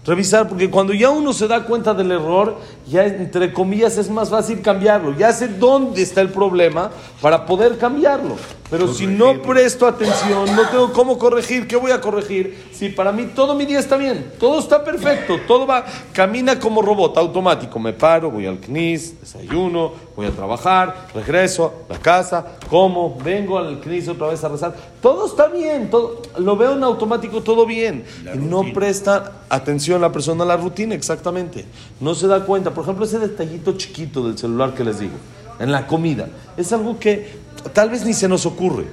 Revisar, 0.03 0.49
porque 0.49 0.67
cuando 0.67 0.93
ya 0.93 1.11
uno 1.11 1.31
se 1.31 1.47
da 1.47 1.63
cuenta 1.63 1.93
del 1.93 2.11
error, 2.11 2.57
ya 2.87 3.05
entre 3.05 3.53
comillas 3.53 3.99
es 3.99 4.09
más 4.09 4.31
fácil 4.31 4.59
cambiarlo. 4.59 5.15
Ya 5.15 5.31
sé 5.31 5.47
dónde 5.47 6.01
está 6.01 6.21
el 6.21 6.29
problema 6.29 6.89
para 7.21 7.45
poder 7.45 7.77
cambiarlo. 7.77 8.35
Pero 8.71 8.91
si 8.91 9.05
no 9.05 9.39
presto 9.43 9.85
atención, 9.85 10.55
no 10.55 10.67
tengo 10.69 10.91
cómo 10.91 11.19
corregir, 11.19 11.67
¿qué 11.67 11.75
voy 11.75 11.91
a 11.91 12.01
corregir? 12.01 12.69
Si 12.71 12.89
para 12.89 13.11
mí 13.11 13.29
todo 13.35 13.53
mi 13.53 13.65
día 13.65 13.77
está 13.77 13.95
bien, 13.95 14.31
todo 14.39 14.59
está 14.59 14.83
perfecto, 14.83 15.37
todo 15.45 15.67
va, 15.67 15.85
camina 16.13 16.57
como 16.57 16.81
robot, 16.81 17.17
automático. 17.17 17.77
Me 17.77 17.93
paro, 17.93 18.31
voy 18.31 18.47
al 18.47 18.59
CNIS, 18.59 19.19
desayuno, 19.19 19.91
voy 20.21 20.31
a 20.31 20.35
trabajar, 20.35 21.07
regreso 21.13 21.85
a 21.89 21.93
la 21.93 21.99
casa, 21.99 22.45
como, 22.69 23.17
vengo 23.23 23.57
al 23.57 23.79
CNIS 23.81 24.09
otra 24.09 24.27
vez 24.27 24.43
a 24.43 24.49
rezar. 24.49 24.75
Todo 25.01 25.25
está 25.25 25.47
bien, 25.47 25.89
todo, 25.89 26.21
lo 26.37 26.55
veo 26.55 26.73
en 26.73 26.83
automático, 26.83 27.41
todo 27.41 27.65
bien. 27.65 28.03
y 28.33 28.37
no 28.37 28.63
presta 28.73 29.43
atención 29.49 29.99
la 30.01 30.11
persona 30.11 30.43
a 30.43 30.47
la 30.47 30.57
rutina, 30.57 30.93
exactamente. 30.93 31.65
No 31.99 32.13
se 32.13 32.27
da 32.27 32.45
cuenta. 32.45 32.71
Por 32.71 32.83
ejemplo, 32.83 33.05
ese 33.05 33.19
detallito 33.19 33.73
chiquito 33.73 34.25
del 34.25 34.37
celular 34.37 34.73
que 34.73 34.83
les 34.83 34.99
digo, 34.99 35.15
en 35.59 35.71
la 35.71 35.87
comida, 35.87 36.29
es 36.55 36.71
algo 36.71 36.99
que 36.99 37.39
tal 37.73 37.89
vez 37.89 38.05
ni 38.05 38.13
se 38.13 38.27
nos 38.27 38.45
ocurre, 38.45 38.85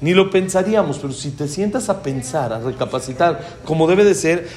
ni 0.00 0.12
lo 0.12 0.30
pensaríamos, 0.30 0.98
pero 0.98 1.12
si 1.12 1.30
te 1.30 1.48
sientas 1.48 1.88
a 1.88 2.02
pensar, 2.02 2.52
a 2.52 2.58
recapacitar, 2.58 3.40
como 3.64 3.86
debe 3.86 4.04
de 4.04 4.14
ser, 4.14 4.48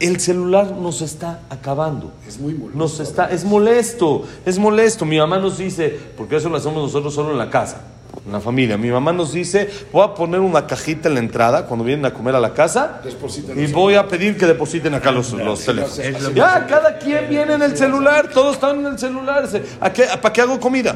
el 0.00 0.20
celular 0.20 0.72
nos 0.72 1.00
está 1.02 1.40
acabando. 1.50 2.12
Es 2.28 2.38
muy 2.38 2.54
molesto. 2.54 2.78
Nos 2.78 3.00
está, 3.00 3.26
es 3.30 3.44
molesto, 3.44 4.24
es 4.44 4.58
molesto. 4.58 5.04
Mi 5.04 5.18
mamá 5.18 5.38
nos 5.38 5.58
dice, 5.58 5.98
porque 6.16 6.36
eso 6.36 6.48
lo 6.48 6.56
hacemos 6.56 6.76
nosotros 6.82 7.14
solo 7.14 7.30
en 7.32 7.38
la 7.38 7.48
casa, 7.48 7.80
en 8.26 8.32
la 8.32 8.40
familia. 8.40 8.76
Mi 8.76 8.90
mamá 8.90 9.12
nos 9.12 9.32
dice, 9.32 9.70
voy 9.92 10.02
a 10.04 10.12
poner 10.14 10.40
una 10.40 10.66
cajita 10.66 11.08
en 11.08 11.14
la 11.14 11.20
entrada 11.20 11.64
cuando 11.66 11.84
vienen 11.84 12.04
a 12.04 12.12
comer 12.12 12.34
a 12.34 12.40
la 12.40 12.52
casa 12.52 13.00
Depositen 13.02 13.58
y 13.62 13.66
voy 13.72 13.94
a 13.94 14.06
pedir 14.06 14.36
que 14.36 14.44
depositen 14.46 14.92
acá 14.94 15.10
los, 15.12 15.32
los 15.32 15.64
teléfonos. 15.64 16.34
Ya, 16.34 16.66
cada 16.66 16.98
quien 16.98 17.28
viene 17.30 17.54
en 17.54 17.62
el 17.62 17.76
celular, 17.76 18.28
todos 18.28 18.54
están 18.56 18.80
en 18.80 18.86
el 18.86 18.98
celular. 18.98 19.46
Se- 19.48 19.62
¿A 19.80 19.90
qué- 19.92 20.06
¿Para 20.20 20.32
qué 20.32 20.40
hago 20.42 20.60
comida? 20.60 20.94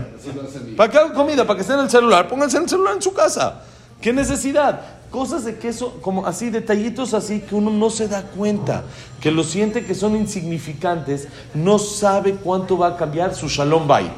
¿Para 0.76 0.90
qué 0.90 0.98
hago 0.98 1.14
comida? 1.14 1.46
¿Para 1.46 1.56
que 1.56 1.62
esté 1.62 1.72
en 1.74 1.80
el 1.80 1.90
celular? 1.90 2.28
Pónganse 2.28 2.58
en 2.58 2.64
el 2.64 2.68
celular 2.68 2.94
en 2.96 3.02
su 3.02 3.12
casa. 3.14 3.62
¿Qué 4.00 4.12
necesidad? 4.12 4.80
Cosas 5.10 5.44
de 5.44 5.58
queso, 5.58 5.98
como 6.02 6.26
así, 6.26 6.50
detallitos 6.50 7.14
así 7.14 7.40
que 7.40 7.56
uno 7.56 7.70
no 7.70 7.90
se 7.90 8.06
da 8.06 8.22
cuenta, 8.22 8.84
que 9.20 9.32
lo 9.32 9.42
siente 9.42 9.84
que 9.84 9.94
son 9.94 10.14
insignificantes, 10.14 11.26
no 11.52 11.80
sabe 11.80 12.34
cuánto 12.34 12.78
va 12.78 12.88
a 12.88 12.96
cambiar 12.96 13.34
su 13.34 13.48
shalom 13.48 13.88
bait. 13.88 14.12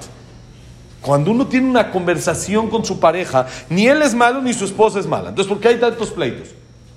Cuando 1.01 1.31
uno 1.31 1.47
tiene 1.47 1.69
una 1.69 1.91
conversación 1.91 2.69
con 2.69 2.85
su 2.85 3.01
pareja, 3.01 3.47
ni 3.71 3.89
él 3.89 4.03
es 4.03 4.15
malo 4.15 4.43
ni 4.43 4.53
su 4.53 4.67
esposa 4.67 5.01
es 5.01 5.07
mala. 5.07 5.31
Entonces, 5.31 5.51
¿por 5.51 5.61
qué 5.61 5.69
hay 5.69 5.81
tantos 5.81 6.11
pleitos? 6.11 6.51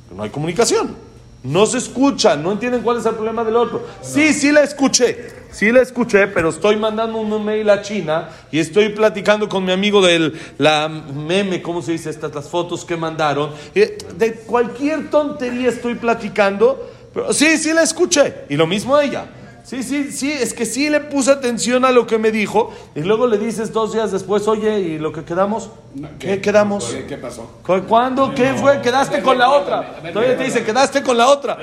Porque 0.04 0.16
no 0.16 0.24
hay 0.24 0.30
comunicación. 0.30 0.96
No 1.42 1.66
se 1.66 1.78
escucha, 1.78 2.36
no 2.36 2.52
entienden 2.52 2.82
cuál 2.82 2.98
es 2.98 3.06
el 3.06 3.14
problema 3.16 3.44
del 3.44 3.56
otro. 3.56 3.86
Sí, 4.02 4.34
sí 4.34 4.52
la 4.52 4.62
escuché, 4.62 5.45
sí 5.56 5.72
la 5.72 5.82
escuché, 5.82 6.28
pero 6.28 6.50
estoy 6.50 6.76
mandando 6.76 7.18
un 7.18 7.46
mail 7.46 7.70
a 7.70 7.82
China 7.82 8.30
y 8.52 8.60
estoy 8.60 8.90
platicando 8.90 9.48
con 9.48 9.64
mi 9.64 9.72
amigo 9.72 10.06
de 10.06 10.34
la 10.58 10.90
meme, 10.90 11.62
¿cómo 11.62 11.82
se 11.82 11.94
dice? 11.94 12.10
Estas 12.10 12.36
las 12.36 12.50
fotos 12.50 12.84
que 12.84 12.98
mandaron. 12.98 13.52
Eh, 13.74 13.98
De 14.18 14.34
cualquier 14.34 15.10
tontería 15.10 15.70
estoy 15.70 15.96
platicando, 15.96 16.92
pero 17.14 17.32
sí, 17.32 17.58
sí 17.58 17.72
la 17.72 17.84
escuché. 17.84 18.46
Y 18.50 18.58
lo 18.58 18.68
mismo 18.68 19.00
ella. 19.00 19.26
Sí, 19.66 19.82
sí, 19.82 20.12
sí, 20.12 20.32
es 20.32 20.54
que 20.54 20.64
sí 20.64 20.92
le 20.92 21.00
puse 21.00 21.32
atención 21.32 21.86
a 21.86 21.92
lo 21.92 22.06
que 22.06 22.20
me 22.20 22.30
dijo 22.32 22.72
y 22.94 23.00
luego 23.02 23.26
le 23.26 23.40
dices 23.40 23.74
dos 23.74 23.94
días 23.94 24.12
después, 24.12 24.48
oye, 24.48 24.80
¿y 24.80 25.00
lo 25.00 25.12
que 25.12 25.24
quedamos? 25.24 25.72
¿Qué, 26.20 26.40
quedamos? 26.40 26.86
¿Qué, 26.86 27.06
qué 27.08 27.18
pasó? 27.18 27.50
¿Cu- 27.66 27.82
¿Cuándo? 27.88 28.32
¿Qué 28.36 28.54
fue? 28.54 28.80
Quedaste 28.82 29.24
con 29.24 29.40
la 29.40 29.50
otra. 29.50 29.96
Todavía 30.14 30.38
te 30.38 30.44
dice, 30.44 30.64
quedaste 30.64 31.02
con 31.02 31.18
la 31.18 31.28
otra. 31.30 31.58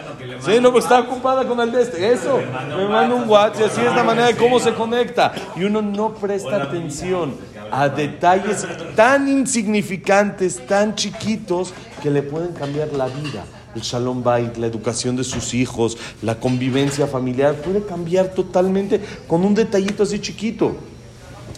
Sí, 0.45 0.59
no, 0.61 0.73
pues 0.73 0.83
está 0.85 0.99
ocupada 0.99 1.47
con 1.47 1.61
el 1.61 1.71
de 1.71 1.83
este. 1.83 2.13
Eso. 2.13 2.41
Me 2.77 2.89
manda 2.89 3.15
un 3.15 3.29
WhatsApp 3.29 3.61
y 3.61 3.65
así 3.67 3.81
es 3.83 3.95
la 3.95 4.03
manera 4.03 4.27
de 4.27 4.37
cómo 4.37 4.59
se 4.59 4.75
conecta. 4.75 5.33
Y 5.55 5.63
uno 5.63 5.81
no 5.81 6.13
presta 6.15 6.57
atención 6.61 7.37
a 7.71 7.89
detalles 7.89 8.67
tan 8.97 9.29
insignificantes, 9.29 10.67
tan 10.67 10.97
chiquitos, 10.97 11.73
que 12.03 12.11
le 12.11 12.23
pueden 12.23 12.53
cambiar 12.53 12.89
la 12.95 13.07
vida 13.07 13.45
el 13.75 13.83
shalom 13.83 14.23
bait, 14.23 14.57
la 14.57 14.67
educación 14.67 15.17
de 15.17 15.25
sus 15.25 15.55
hijos, 15.55 15.97
la 16.23 16.39
convivencia 16.39 17.07
familiar, 17.07 17.57
puede 17.57 17.83
cambiar 17.83 18.29
totalmente 18.29 19.01
con 19.27 19.45
un 19.45 19.55
detallito 19.55 20.03
así 20.03 20.21
chiquito. 20.21 20.77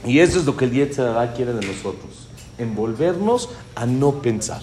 Y 0.06 0.18
eso 0.18 0.38
es 0.38 0.44
lo 0.44 0.56
que 0.56 0.66
el 0.66 0.73
Yetzirah 0.73 1.33
quiere 1.33 1.52
de 1.54 1.66
nosotros, 1.66 2.28
envolvernos 2.59 3.49
a 3.75 3.87
no 3.87 4.12
pensar. 4.23 4.61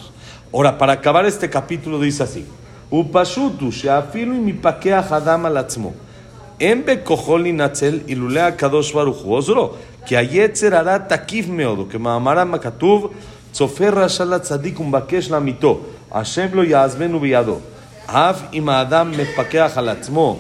Ahora, 0.54 0.78
para 0.78 0.94
acabar 0.94 1.26
este 1.26 1.50
capítulo 1.50 2.00
dice 2.00 2.24
así, 2.24 2.46
Upashutu 2.92 3.72
sheafilu 3.72 4.36
y 4.36 4.40
mi 4.40 4.54
pakea 4.54 5.00
hadam 5.00 5.46
alatzmo. 5.46 5.94
En 6.60 6.86
bekojoli 6.86 7.54
natzel 7.54 8.04
ilulea 8.08 8.56
kadosh 8.58 8.94
baruch 8.94 9.26
ozro, 9.26 9.78
que 10.06 10.18
ayetzer 10.18 10.76
hará 10.76 11.08
takif 11.08 11.48
meodo, 11.48 11.88
que 11.88 11.98
maamara 11.98 12.46
makatuv, 12.46 13.12
tzofer 13.54 13.96
rashala 13.96 14.40
tzadik 14.42 14.80
umbakesh 14.80 15.30
lamito. 15.30 15.82
השם 16.14 16.48
לא 16.54 16.64
יעזבנו 16.64 17.20
בידו. 17.20 17.58
אף 18.06 18.42
אם 18.54 18.70
האדם 18.70 19.12
מפקח 19.12 19.72
על 19.76 19.90
עצמו, 19.90 20.40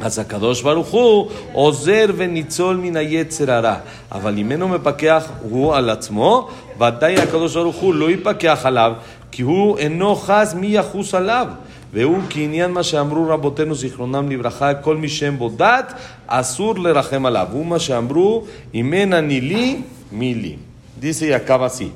אז 0.00 0.18
הקדוש 0.18 0.62
ברוך 0.62 0.88
הוא 0.88 1.30
עוזר 1.52 2.06
וניצול 2.16 2.76
מן 2.76 2.96
היצר 2.96 3.50
הרע. 3.52 3.76
אבל 4.12 4.38
אם 4.38 4.52
אינו 4.52 4.68
מפקח 4.68 5.28
הוא 5.42 5.74
על 5.74 5.90
עצמו, 5.90 6.48
ודאי 6.80 7.16
הקדוש 7.16 7.54
ברוך 7.56 7.76
הוא 7.76 7.94
לא 7.94 8.10
יפקח 8.10 8.60
עליו, 8.64 8.92
כי 9.30 9.42
הוא 9.42 9.78
אינו 9.78 10.16
חס 10.16 10.54
מי 10.56 10.66
יחוס 10.66 11.14
עליו. 11.14 11.46
והוא 11.92 12.18
כעניין 12.30 12.70
מה 12.70 12.82
שאמרו 12.82 13.28
רבותינו 13.28 13.74
זיכרונם 13.74 14.30
לברכה, 14.30 14.74
כל 14.74 14.96
מי 14.96 15.08
שאין 15.08 15.38
בו 15.38 15.48
דת, 15.56 15.92
אסור 16.26 16.78
לרחם 16.78 17.26
עליו. 17.26 17.46
הוא 17.52 17.66
מה 17.66 17.78
שאמרו, 17.78 18.44
אם 18.74 18.94
אין 18.94 19.12
אני 19.12 19.40
לי, 19.40 19.76
מי 20.12 20.34
לי. 20.34 20.56
Dice 21.00 21.26
y 21.26 21.32
acaba 21.32 21.66
así. 21.66 21.92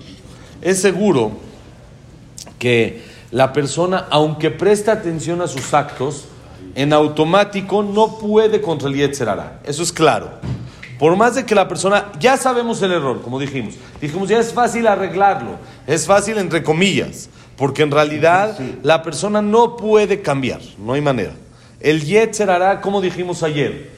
Es 0.60 0.82
seguro 0.82 1.32
que 2.58 3.02
la 3.30 3.52
persona, 3.52 4.06
aunque 4.10 4.50
presta 4.50 4.92
atención 4.92 5.42
a 5.42 5.46
sus 5.46 5.74
actos, 5.74 6.26
en 6.74 6.92
automático 6.92 7.82
no 7.82 8.18
puede 8.18 8.60
contra 8.60 8.88
el 8.88 8.94
Yetzer 8.94 9.28
Hara. 9.28 9.60
Eso 9.64 9.82
es 9.82 9.92
claro. 9.92 10.30
Por 10.98 11.14
más 11.16 11.36
de 11.36 11.46
que 11.46 11.54
la 11.54 11.68
persona, 11.68 12.10
ya 12.18 12.36
sabemos 12.36 12.82
el 12.82 12.92
error, 12.92 13.22
como 13.22 13.38
dijimos. 13.38 13.74
Dijimos, 14.00 14.28
ya 14.28 14.38
es 14.38 14.52
fácil 14.52 14.86
arreglarlo. 14.86 15.52
Es 15.86 16.06
fácil 16.06 16.38
entre 16.38 16.62
comillas. 16.62 17.28
Porque 17.56 17.82
en 17.82 17.90
realidad 17.90 18.58
la 18.82 19.02
persona 19.02 19.42
no 19.42 19.76
puede 19.76 20.22
cambiar. 20.22 20.60
No 20.78 20.94
hay 20.94 21.00
manera. 21.00 21.32
El 21.80 22.04
Yetzer 22.04 22.50
Hara, 22.50 22.80
como 22.80 23.00
dijimos 23.00 23.42
ayer, 23.42 23.90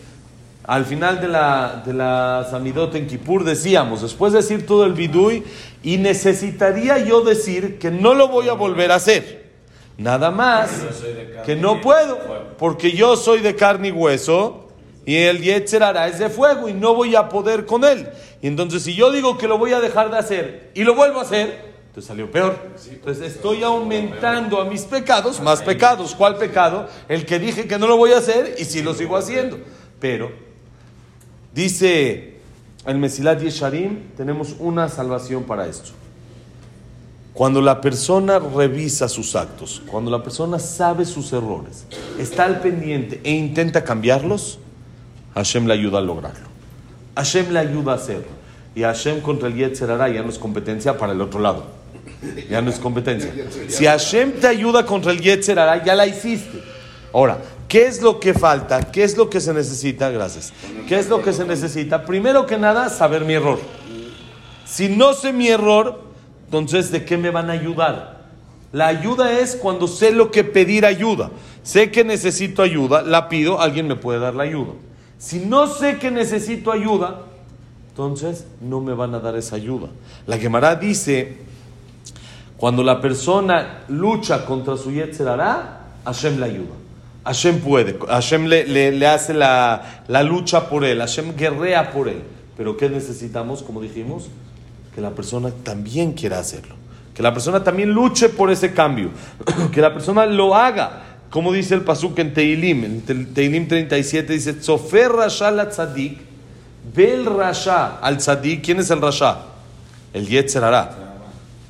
al 0.65 0.85
final 0.85 1.21
de 1.21 1.29
la, 1.29 1.83
de 1.85 1.93
la 1.93 2.47
Samidot 2.51 2.95
en 2.95 3.07
Kippur 3.07 3.45
decíamos, 3.45 4.03
después 4.03 4.33
de 4.33 4.39
decir 4.39 4.67
todo 4.67 4.85
el 4.85 4.93
bidui, 4.93 5.43
y 5.83 5.97
necesitaría 5.97 6.99
yo 6.99 7.23
decir 7.23 7.79
que 7.79 7.91
no 7.91 8.15
lo 8.15 8.29
voy 8.29 8.49
a 8.49 8.53
volver 8.53 8.93
a 8.93 8.97
hacer. 8.97 9.51
Nada 9.97 10.31
más 10.31 10.71
que 11.45 11.57
no 11.57 11.81
puedo, 11.81 12.19
porque 12.59 12.93
yo 12.93 13.17
soy 13.17 13.41
de 13.41 13.55
carne 13.55 13.89
y 13.89 13.93
hueso 13.93 14.69
y 15.05 15.17
el 15.17 15.43
Yetzer 15.43 15.83
Hara 15.83 16.09
es 16.09 16.19
de 16.19 16.31
fuego 16.31 16.69
y 16.69 16.73
no 16.73 16.95
voy 16.95 17.17
a 17.17 17.29
poder 17.29 17.67
con 17.67 17.85
él. 17.85 18.09
Y 18.41 18.47
entonces 18.47 18.83
si 18.83 18.95
yo 18.95 19.11
digo 19.11 19.37
que 19.37 19.49
lo 19.49 19.59
voy 19.59 19.73
a 19.73 19.81
dejar 19.81 20.11
de 20.11 20.19
hacer 20.19 20.71
y 20.75 20.85
lo 20.85 20.95
vuelvo 20.95 21.19
a 21.19 21.23
hacer, 21.23 21.71
entonces 21.89 22.07
salió 22.07 22.31
peor. 22.31 22.57
Entonces 22.89 23.35
estoy 23.35 23.63
aumentando 23.63 24.61
a 24.61 24.65
mis 24.65 24.83
pecados, 24.83 25.41
más 25.41 25.61
pecados. 25.63 26.15
¿Cuál 26.15 26.37
pecado? 26.37 26.89
El 27.09 27.27
que 27.27 27.39
dije 27.39 27.67
que 27.67 27.79
no 27.79 27.87
lo 27.87 27.97
voy 27.97 28.13
a 28.13 28.19
hacer 28.19 28.55
y 28.59 28.65
sí 28.65 28.83
lo 28.83 28.95
sigo 28.95 29.17
haciendo. 29.17 29.59
Pero 29.99 30.50
dice 31.55 32.35
el 32.87 32.99
Mesilat 32.99 33.41
Yesharim, 33.41 34.11
tenemos 34.17 34.57
una 34.59 34.89
salvación 34.89 35.45
para 35.45 35.67
esto. 35.67 35.91
Cuando 37.33 37.61
la 37.61 37.81
persona 37.81 38.39
revisa 38.39 39.09
sus 39.09 39.37
actos, 39.37 39.83
cuando 39.87 40.11
la 40.11 40.23
persona 40.23 40.59
sabe 40.59 41.05
sus 41.05 41.33
errores, 41.33 41.85
está 42.19 42.45
al 42.45 42.61
pendiente 42.61 43.21
e 43.23 43.31
intenta 43.31 43.85
cambiarlos, 43.85 44.59
Hashem 45.35 45.67
le 45.67 45.75
ayuda 45.75 45.99
a 45.99 46.01
lograrlo. 46.01 46.49
Hashem 47.15 47.53
le 47.53 47.61
ayuda 47.61 47.93
a 47.93 47.95
hacerlo. 47.97 48.41
Y 48.75 48.83
Hashem 48.83 49.21
contra 49.21 49.49
el 49.49 49.55
Yetzer 49.55 49.89
ya 50.13 50.23
no 50.23 50.29
es 50.31 50.39
competencia 50.39 50.97
para 50.97 51.13
el 51.13 51.21
otro 51.21 51.41
lado. 51.41 51.67
Ya 52.49 52.61
no 52.61 52.71
es 52.71 52.79
competencia. 52.79 53.33
Si 53.69 53.87
Hashem 53.87 54.33
te 54.33 54.47
ayuda 54.47 54.85
contra 54.85 55.13
el 55.13 55.21
Yetzer 55.21 55.57
ya 55.85 55.95
la 55.95 56.07
hiciste. 56.07 56.70
Ahora, 57.13 57.39
¿qué 57.69 57.87
es 57.87 58.03
lo 58.03 58.21
que 58.21 58.35
falta? 58.35 58.91
¿Qué 58.91 59.03
es 59.03 59.17
lo 59.17 59.29
que 59.29 59.41
se 59.41 59.53
necesita? 59.53 60.11
Gracias. 60.11 60.53
¿Qué 60.89 60.99
es 60.99 61.09
lo 61.09 61.23
que 61.23 61.33
se 61.33 61.45
necesita? 61.45 62.05
Primero 62.05 62.47
que 62.47 62.59
nada, 62.59 62.89
saber 62.89 63.25
mi 63.25 63.35
error. 63.35 63.59
Si 64.65 64.89
no 64.89 65.15
sé 65.15 65.33
mi 65.33 65.49
error, 65.49 66.01
entonces 66.45 66.93
¿de 66.93 67.05
qué 67.05 67.17
me 67.17 67.31
van 67.31 67.51
a 67.51 67.55
ayudar? 67.55 68.21
La 68.73 68.87
ayuda 68.87 69.41
es 69.41 69.57
cuando 69.57 69.89
sé 69.89 70.13
lo 70.13 70.31
que 70.31 70.45
pedir 70.45 70.87
ayuda. 70.87 71.31
Sé 71.63 71.91
que 71.91 72.05
necesito 72.05 72.63
ayuda, 72.63 73.03
la 73.03 73.29
pido, 73.29 73.61
alguien 73.61 73.89
me 73.89 73.97
puede 73.97 74.21
dar 74.21 74.35
la 74.35 74.45
ayuda. 74.45 74.73
Si 75.19 75.41
no 75.41 75.67
sé 75.67 75.99
que 75.99 76.11
necesito 76.11 76.71
ayuda, 76.71 77.23
entonces 77.89 78.47
no 78.61 78.81
me 78.81 78.95
van 78.95 79.15
a 79.15 79.19
dar 79.19 79.37
esa 79.37 79.57
ayuda. 79.57 79.89
La 80.27 80.39
Gemara 80.39 80.77
dice, 80.77 81.39
cuando 82.57 82.83
la 82.83 83.01
persona 83.01 83.85
lucha 83.89 84.47
contra 84.47 84.77
su 84.77 84.93
Yetzer 84.93 85.29
Hara, 85.29 85.89
Hashem 86.05 86.39
le 86.39 86.47
ayuda. 86.47 86.75
Hashem 87.25 87.61
puede, 87.61 87.99
Hashem 88.09 88.47
le, 88.47 88.67
le, 88.67 88.93
le 88.93 89.07
hace 89.07 89.35
la, 89.35 90.03
la, 90.09 90.23
lucha 90.23 90.69
por 90.69 90.85
él, 90.85 91.01
Hashem 91.01 91.37
guerrea 91.37 91.91
por 91.93 92.09
él. 92.09 92.23
Pero 92.57 92.77
¿qué 92.77 92.89
necesitamos? 92.89 93.63
Como 93.63 93.81
dijimos, 93.81 94.29
que 94.95 95.01
la 95.01 95.11
persona 95.11 95.51
también 95.63 96.13
quiera 96.13 96.39
hacerlo. 96.39 96.75
Que 97.15 97.23
la 97.23 97.33
persona 97.33 97.63
también 97.63 97.91
luche 97.91 98.29
por 98.29 98.51
ese 98.51 98.73
cambio. 98.73 99.11
que 99.73 99.81
la 99.81 99.93
persona 99.93 100.27
lo 100.27 100.55
haga. 100.55 101.03
Como 101.31 101.53
dice 101.53 101.75
el 101.75 101.83
Pasuk 101.83 102.19
en 102.19 102.35
Teilim, 102.35 102.85
en 102.85 103.33
Teilim 103.35 103.69
37 103.69 104.33
dice, 104.33 104.55
Tzofer 104.55 105.13
Rasha 105.13 105.51
la 105.51 105.69
tzadik, 105.69 106.19
ve 106.93 107.15
el 107.15 107.27
Rasha 107.27 107.99
al 107.99 108.17
tzadik. 108.17 108.65
¿Quién 108.65 108.81
es 108.81 108.91
el 108.91 109.01
Rasha? 109.01 109.39
El 110.13 110.27
Yetzer 110.27 110.63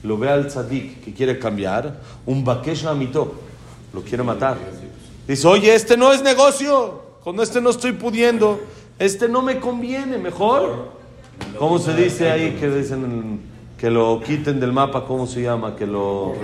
Lo 0.03 0.17
ve 0.17 0.31
al 0.31 0.47
tzadik 0.47 1.05
que 1.05 1.13
quiere 1.13 1.39
cambiar, 1.39 2.01
un 2.25 2.43
Bakesh 2.43 2.87
Amito, 2.87 3.35
lo 3.93 4.01
quiere 4.01 4.23
matar. 4.23 4.57
Dice, 5.31 5.47
oye, 5.47 5.73
este 5.73 5.97
no 5.97 6.13
es 6.13 6.25
negocio, 6.25 7.03
con 7.23 7.39
este 7.39 7.61
no 7.61 7.71
estoy 7.71 7.93
pudiendo, 7.93 8.61
este 8.99 9.29
no 9.29 9.43
me 9.43 9.61
conviene, 9.61 10.19
mejor. 10.19 10.89
¿Cómo 11.57 11.79
se 11.79 11.95
dice 11.95 12.33
ahí 12.33 12.57
que 12.59 12.69
dicen 12.69 13.41
que 13.79 13.91
lo 13.91 14.21
quiten 14.27 14.59
del 14.59 14.73
mapa? 14.73 15.05
¿Cómo 15.05 15.29
se 15.29 15.43
llama? 15.43 15.77
Que 15.77 15.87
lo, 15.87 16.35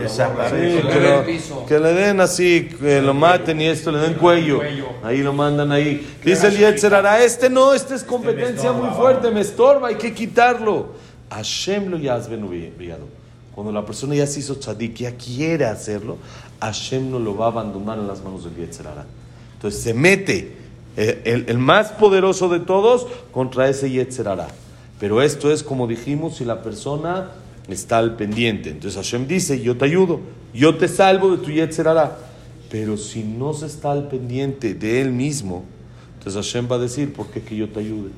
que, 1.67 1.81
le 1.81 1.93
den 1.95 2.21
así, 2.21 2.69
que 2.81 3.03
lo 3.03 3.13
maten 3.13 3.61
y 3.61 3.67
esto, 3.67 3.91
le 3.91 3.99
den 3.99 4.15
cuello. 4.15 4.61
Ahí 5.03 5.19
lo 5.19 5.33
mandan 5.33 5.73
ahí. 5.73 6.07
Dice 6.25 6.47
el 6.47 6.57
Yetzer 6.57 6.95
este 7.25 7.51
no, 7.51 7.75
este 7.75 7.97
es 7.97 8.05
competencia 8.05 8.71
muy 8.71 8.91
fuerte, 8.91 9.33
me 9.33 9.41
estorba, 9.41 9.89
hay 9.89 9.97
que 9.97 10.15
quitarlo. 10.15 10.91
Hashem 11.29 11.91
lo 11.91 11.99
Cuando 13.53 13.73
la 13.73 13.85
persona 13.85 14.15
ya 14.15 14.29
se 14.29 14.39
hizo 14.39 14.55
tzadik, 14.55 14.95
ya 14.99 15.11
quiere 15.17 15.65
hacerlo, 15.65 16.19
Hashem 16.61 17.11
no 17.11 17.19
lo 17.19 17.37
va 17.37 17.47
a 17.47 17.49
abandonar 17.49 17.99
en 17.99 18.07
las 18.07 18.23
manos 18.23 18.45
del 18.45 18.57
Yetzerara. 18.57 19.07
Entonces 19.55 19.83
se 19.83 19.95
mete 19.95 20.57
eh, 20.97 21.45
el, 21.47 21.59
más 21.59 21.93
poderoso 21.93 22.49
de 22.49 22.61
todos 22.61 23.07
contra 23.33 23.69
ese 23.69 23.91
Yetzerara. 23.91 24.49
Pero 24.99 25.23
esto 25.23 25.53
es 25.53 25.63
como 25.63 25.87
dijimos, 25.87 26.37
si 26.37 26.45
la 26.45 26.63
persona 26.63 27.33
está 27.69 27.99
al 27.99 28.17
pendiente. 28.17 28.71
Entonces 28.71 28.97
Hashem 28.97 29.27
dice, 29.27 29.61
yo 29.61 29.77
te 29.77 29.85
ayudo, 29.85 30.21
yo 30.55 30.77
te 30.77 30.89
salvo 30.89 31.37
de 31.37 31.45
tu 31.45 31.51
Yetzerara. 31.51 32.19
Pero 32.71 32.97
si 32.97 33.23
no 33.23 33.53
se 33.53 33.67
está 33.67 33.93
al 33.93 34.09
pendiente 34.09 34.75
de 34.75 35.01
él 35.01 35.13
mismo, 35.13 35.65
entonces 36.19 36.45
Hashem 36.45 36.69
va 36.71 36.77
a 36.77 36.81
decir, 36.81 37.13
¿por 37.13 37.27
qué 37.29 37.43
que 37.43 37.57
yo 37.57 37.69
te 37.69 37.81
ayude? 37.81 38.11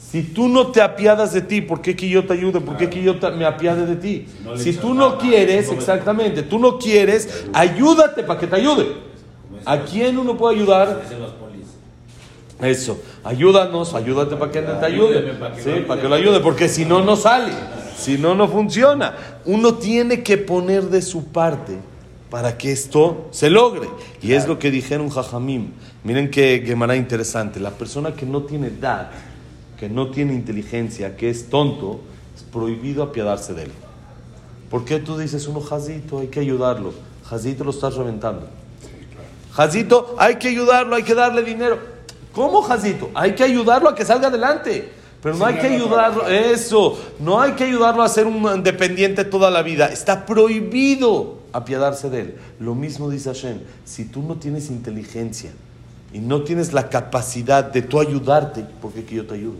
Si 0.00 0.22
tú 0.22 0.48
no 0.48 0.68
te 0.68 0.80
apiadas 0.80 1.32
de 1.32 1.42
ti, 1.42 1.60
¿por 1.60 1.82
qué 1.82 1.94
que 1.94 2.08
yo 2.08 2.26
te 2.26 2.32
ayude? 2.32 2.60
¿Por 2.60 2.76
qué 2.76 2.88
que 2.88 3.02
yo 3.02 3.14
me 3.36 3.44
apiade 3.44 3.86
de 3.86 3.96
ti? 3.96 4.26
si 4.56 4.72
tú 4.72 4.94
no 4.94 5.18
quieres, 5.18 5.70
exactamente, 5.70 6.42
tú 6.42 6.58
no 6.58 6.78
quieres, 6.78 7.46
ayúdate 7.52 8.22
para 8.22 8.40
que 8.40 8.46
te 8.46 8.56
ayude. 8.56 8.86
¿A 9.64 9.78
quién 9.82 10.18
uno 10.18 10.36
puede 10.36 10.56
ayudar? 10.56 11.02
Eso, 12.60 13.00
ayúdanos, 13.22 13.94
ayúdate 13.94 14.36
para 14.36 14.50
que 14.50 14.62
te 14.62 14.86
ayude. 14.86 15.32
Sí, 15.62 15.84
para 15.86 16.00
que 16.00 16.08
lo 16.08 16.14
ayude, 16.14 16.40
porque 16.40 16.68
si 16.68 16.84
no, 16.84 17.02
no 17.02 17.14
sale. 17.14 17.52
Si 17.96 18.18
no, 18.18 18.34
no 18.34 18.48
funciona. 18.48 19.14
Uno 19.44 19.74
tiene 19.74 20.22
que 20.22 20.38
poner 20.38 20.84
de 20.84 21.02
su 21.02 21.26
parte 21.26 21.78
para 22.30 22.56
que 22.56 22.72
esto 22.72 23.28
se 23.30 23.50
logre. 23.50 23.88
Y 24.22 24.32
es 24.32 24.48
lo 24.48 24.58
que 24.58 24.70
dijeron 24.70 25.10
Jajamim. 25.10 25.72
Miren 26.04 26.30
qué 26.30 26.62
Gemara 26.64 26.96
interesante. 26.96 27.60
La 27.60 27.70
persona 27.70 28.14
que 28.14 28.26
no 28.26 28.42
tiene 28.42 28.68
edad 28.68 29.10
que 29.80 29.88
no 29.88 30.10
tiene 30.10 30.34
inteligencia, 30.34 31.16
que 31.16 31.30
es 31.30 31.48
tonto, 31.48 32.00
es 32.36 32.42
prohibido 32.42 33.02
apiadarse 33.02 33.54
de 33.54 33.62
él. 33.62 33.72
¿Por 34.68 34.84
qué 34.84 34.98
tú 34.98 35.16
dices 35.16 35.48
uno, 35.48 35.62
Jazito, 35.62 36.18
hay 36.18 36.26
que 36.26 36.38
ayudarlo? 36.40 36.92
Jazito 37.24 37.64
lo 37.64 37.70
estás 37.70 37.94
reventando. 37.94 38.46
Jazito, 39.52 40.16
hay 40.18 40.36
que 40.36 40.48
ayudarlo, 40.48 40.96
hay 40.96 41.02
que 41.02 41.14
darle 41.14 41.42
dinero. 41.42 41.78
¿Cómo, 42.34 42.60
Jazito? 42.60 43.10
Hay 43.14 43.34
que 43.34 43.42
ayudarlo 43.42 43.88
a 43.88 43.94
que 43.94 44.04
salga 44.04 44.28
adelante. 44.28 44.92
Pero 45.22 45.36
no 45.36 45.46
hay 45.46 45.54
que 45.54 45.68
ayudarlo, 45.68 46.28
eso, 46.28 46.98
no 47.18 47.40
hay 47.40 47.52
que 47.52 47.64
ayudarlo 47.64 48.02
a 48.02 48.08
ser 48.10 48.26
un 48.26 48.62
dependiente 48.62 49.24
toda 49.24 49.50
la 49.50 49.62
vida. 49.62 49.86
Está 49.86 50.26
prohibido 50.26 51.38
apiadarse 51.54 52.10
de 52.10 52.20
él. 52.20 52.34
Lo 52.58 52.74
mismo 52.74 53.08
dice 53.08 53.30
Hashem, 53.30 53.60
si 53.86 54.04
tú 54.04 54.22
no 54.22 54.36
tienes 54.36 54.68
inteligencia 54.68 55.52
y 56.12 56.18
no 56.18 56.42
tienes 56.42 56.72
la 56.72 56.88
capacidad 56.88 57.64
de 57.64 57.82
tú 57.82 58.00
ayudarte, 58.00 58.64
¿por 58.80 58.92
qué 58.92 59.04
que 59.04 59.16
yo 59.16 59.26
te 59.26 59.34
ayude? 59.34 59.58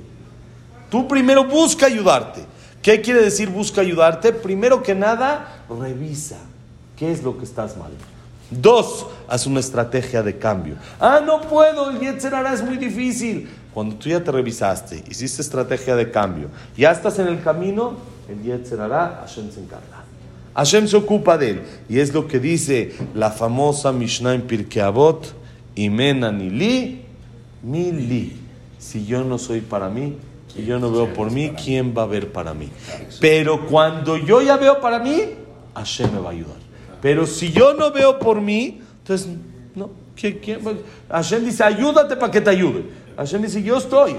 Tú 0.91 1.07
primero 1.07 1.45
busca 1.45 1.87
ayudarte. 1.87 2.45
¿Qué 2.83 3.01
quiere 3.01 3.23
decir 3.23 3.51
busca 3.51 3.81
ayudarte? 3.81 4.33
Primero 4.33 4.83
que 4.83 4.95
nada, 4.95 5.65
revisa 5.69 6.39
qué 6.97 7.13
es 7.13 7.23
lo 7.23 7.39
que 7.39 7.45
estás 7.45 7.77
mal. 7.77 7.93
Dos, 8.51 9.07
haz 9.29 9.47
una 9.47 9.61
estrategia 9.61 10.23
de 10.23 10.37
cambio. 10.37 10.75
Ah, 10.99 11.21
no 11.25 11.41
puedo, 11.43 11.91
el 11.91 12.01
Yetzerara 12.01 12.53
es 12.53 12.63
muy 12.63 12.79
difícil. 12.79 13.49
Cuando 13.73 13.95
tú 13.95 14.09
ya 14.09 14.25
te 14.25 14.33
revisaste, 14.33 15.05
hiciste 15.09 15.43
estrategia 15.43 15.95
de 15.95 16.11
cambio, 16.11 16.49
ya 16.77 16.91
estás 16.91 17.21
en 17.21 17.29
el 17.29 17.41
camino, 17.41 17.95
el 18.29 18.43
Yetzerara, 18.43 19.21
Hashem 19.21 19.53
se 19.53 19.61
encarga. 19.61 20.05
Hashem 20.55 20.89
se 20.89 20.97
ocupa 20.97 21.39
de 21.39 21.51
él. 21.51 21.63
Y 21.89 22.01
es 22.01 22.13
lo 22.13 22.27
que 22.27 22.41
dice 22.41 22.95
la 23.15 23.31
famosa 23.31 23.93
Mishnah 23.93 24.35
en 24.35 24.43
Pirkei 24.43 24.83
Avot, 24.83 25.33
Imena 25.85 26.31
ni 26.31 26.51
li, 26.51 27.01
mi 27.63 27.93
li. 27.93 28.37
Si 28.79 29.05
yo 29.07 29.25
no 29.25 29.39
soy 29.39 29.61
para 29.61 29.89
mí, 29.89 30.17
y 30.57 30.65
yo 30.65 30.79
no 30.79 30.91
veo 30.91 31.13
por 31.13 31.31
mí, 31.31 31.53
¿quién 31.63 31.95
va 31.97 32.03
a 32.03 32.07
ver 32.07 32.33
para 32.33 32.55
mí? 32.55 32.69
Pero 33.21 33.67
cuando 33.67 34.17
yo 34.17 34.43
ya 34.43 34.57
veo 34.57 34.81
para 34.81 34.99
mí, 34.99 35.21
Hashem 35.75 36.13
me 36.13 36.21
va 36.21 36.31
a 36.31 36.33
ayudar. 36.33 36.57
Pero 37.01 37.27
si 37.27 37.53
yo 37.53 37.75
no 37.75 37.93
veo 37.93 38.19
por 38.19 38.41
mí, 38.41 38.81
entonces, 38.99 39.29
no. 39.75 39.91
Hashem 41.09 41.45
dice, 41.45 41.65
ayúdate 41.65 42.17
para 42.17 42.31
que 42.31 42.41
te 42.41 42.51
ayude. 42.51 42.85
Hashem 43.17 43.43
dice, 43.43 43.63
yo 43.63 43.79
estoy. 43.79 44.15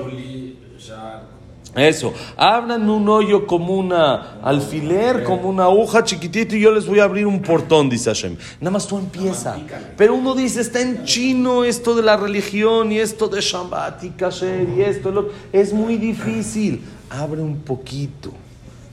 Eso, 1.75 2.13
abran 2.35 2.89
un 2.89 3.07
hoyo 3.07 3.47
como 3.47 3.75
una 3.75 4.41
alfiler, 4.41 5.23
como 5.23 5.47
una 5.47 5.63
aguja 5.63 6.03
chiquitita 6.03 6.55
y 6.57 6.59
yo 6.59 6.71
les 6.71 6.85
voy 6.85 6.99
a 6.99 7.05
abrir 7.05 7.25
un 7.25 7.41
portón, 7.41 7.89
dice 7.89 8.09
Hashem. 8.09 8.35
Nada 8.59 8.71
más 8.71 8.85
tú 8.85 8.97
empieza. 8.97 9.55
Pero 9.95 10.15
uno 10.15 10.35
dice, 10.35 10.59
está 10.59 10.81
en 10.81 11.05
chino 11.05 11.63
esto 11.63 11.95
de 11.95 12.03
la 12.03 12.17
religión 12.17 12.91
y 12.91 12.99
esto 12.99 13.29
de 13.29 13.39
Shabbat 13.39 14.03
y 14.03 14.09
Kasher 14.09 14.67
y 14.67 14.81
esto. 14.81 15.29
Es 15.53 15.71
muy 15.71 15.95
difícil. 15.95 16.83
Abre 17.09 17.41
un 17.41 17.59
poquito. 17.61 18.31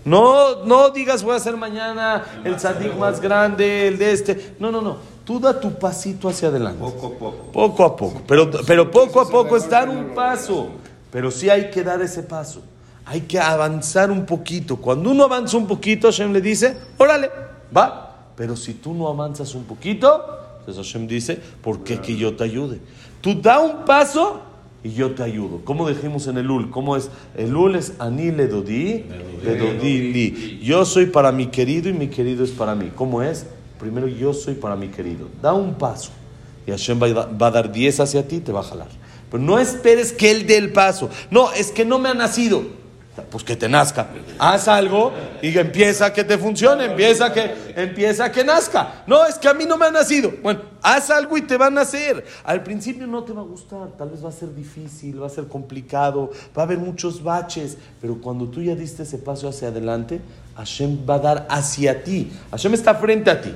No, 0.05 0.64
no 0.64 0.91
digas 0.91 1.23
voy 1.23 1.35
a 1.35 1.37
hacer 1.37 1.57
mañana 1.57 2.25
el 2.45 2.57
tzadik 2.57 2.97
más 2.97 3.21
grande, 3.21 3.88
el 3.88 3.99
de 3.99 4.12
este. 4.12 4.55
No, 4.61 4.71
no, 4.71 4.81
no. 4.81 4.97
Tú 5.25 5.38
da 5.38 5.59
tu 5.59 5.75
pasito 5.79 6.29
hacia 6.29 6.49
adelante. 6.49 6.81
Poco 6.81 7.07
a 7.09 7.19
poco. 7.19 7.53
Poco 7.53 7.85
a 7.85 7.97
poco. 7.97 8.23
Pero, 8.27 8.51
pero 8.67 8.91
poco 8.91 9.21
a 9.21 9.29
poco 9.29 9.57
es 9.57 9.69
dar 9.69 9.88
un 9.88 10.14
paso. 10.14 10.69
Pero 11.11 11.31
sí 11.31 11.51
hay 11.51 11.71
que 11.71 11.83
dar 11.83 12.03
ese 12.03 12.23
paso. 12.23 12.62
Hay 13.05 13.23
que 13.23 13.38
avanzar 13.38 14.11
un 14.11 14.27
poquito. 14.27 14.77
Cuando 14.77 15.11
uno 15.11 15.25
avanza 15.25 15.57
un 15.57 15.66
poquito, 15.66 16.09
Hashem 16.09 16.33
le 16.33 16.40
dice, 16.40 16.77
órale, 16.99 17.31
va. 17.75 18.33
Pero 18.37 18.55
si 18.55 18.75
tú 18.75 18.94
no 18.94 19.09
avanzas 19.09 19.55
un 19.55 19.64
poquito, 19.64 20.25
entonces 20.61 20.87
Hashem 20.87 21.07
dice, 21.09 21.40
¿por 21.62 21.83
qué 21.83 21.99
que 22.01 22.16
yo 22.16 22.37
te 22.37 22.44
ayude? 22.44 22.81
Tú 23.21 23.40
da 23.40 23.59
un 23.59 23.85
paso 23.85 24.42
y 24.85 24.90
yo 24.90 25.12
te 25.12 25.23
ayudo. 25.23 25.62
Como 25.64 25.88
dijimos 25.88 26.27
en 26.27 26.38
el 26.38 26.51
Ul, 26.51 26.71
¿cómo 26.71 26.97
es? 26.97 27.11
El 27.37 27.57
Ul 27.57 27.75
es 27.75 27.94
Ani 27.99 28.31
le 28.31 28.47
dodi, 28.47 29.07
le 29.42 29.57
dodi 29.57 30.12
li. 30.12 30.61
Yo 30.62 30.85
soy 30.85 31.07
para 31.07 31.33
mi 31.33 31.47
querido 31.47 31.88
y 31.88 31.94
mi 31.94 32.09
querido 32.09 32.44
es 32.44 32.51
para 32.51 32.75
mí. 32.75 32.92
¿Cómo 32.94 33.23
es? 33.23 33.47
Primero 33.81 34.07
yo 34.07 34.33
soy 34.35 34.55
para 34.55 34.77
mi 34.77 34.88
querido. 34.88 35.29
Da 35.40 35.55
un 35.55 35.75
paso 35.75 36.11
y 36.66 36.71
Hashem 36.71 37.01
va 37.01 37.47
a 37.47 37.51
dar 37.51 37.73
10 37.73 38.01
hacia 38.01 38.29
ti 38.29 38.37
y 38.37 38.40
te 38.40 38.53
va 38.53 38.61
a 38.61 38.64
jalar. 38.64 38.88
Pero 39.31 39.43
no 39.43 39.59
esperes 39.59 40.12
que 40.12 40.31
Él 40.31 40.47
dé 40.47 40.57
el 40.57 40.73
paso. 40.73 41.11
No, 41.31 41.53
es 41.53 41.71
que 41.71 41.85
no 41.85 41.99
me 41.99 42.09
ha 42.09 42.14
nacido. 42.14 42.79
Pues 43.31 43.45
que 43.45 43.57
te 43.57 43.69
nazca. 43.69 44.09
Haz 44.38 44.69
algo 44.69 45.12
y 45.43 45.57
empieza 45.59 46.07
a 46.07 46.12
que 46.12 46.25
te 46.25 46.38
funcione, 46.38 46.85
empieza 46.85 47.27
a 47.27 47.33
que, 47.33 47.73
empieza 47.77 48.27
a 48.27 48.33
que 48.33 48.45
nazca. 48.45 49.03
No, 49.07 49.27
es 49.27 49.37
que 49.37 49.49
a 49.49 49.55
mí 49.55 49.64
no 49.64 49.77
me 49.77 49.87
ha 49.87 49.91
nacido. 49.91 50.33
Bueno, 50.43 50.61
haz 50.83 51.11
algo 51.11 51.37
y 51.37 51.43
te 51.43 51.57
va 51.57 51.67
a 51.67 51.71
nacer. 51.71 52.25
Al 52.45 52.62
principio 52.62 53.07
no 53.07 53.25
te 53.25 53.33
va 53.33 53.41
a 53.41 53.45
gustar, 53.45 53.88
tal 53.99 54.11
vez 54.11 54.25
va 54.25 54.29
a 54.29 54.33
ser 54.33 54.55
difícil, 54.55 55.21
va 55.21 55.27
a 55.27 55.31
ser 55.31 55.49
complicado, 55.49 56.31
va 56.57 56.62
a 56.62 56.64
haber 56.64 56.79
muchos 56.79 57.23
baches, 57.23 57.77
pero 58.01 58.21
cuando 58.21 58.47
tú 58.47 58.62
ya 58.62 58.75
diste 58.75 59.03
ese 59.03 59.19
paso 59.19 59.49
hacia 59.49 59.69
adelante, 59.69 60.21
Hashem 60.57 60.99
va 61.09 61.14
a 61.14 61.19
dar 61.19 61.47
hacia 61.51 62.05
ti. 62.05 62.31
Hashem 62.51 62.75
está 62.75 62.95
frente 62.95 63.31
a 63.31 63.41
ti. 63.41 63.55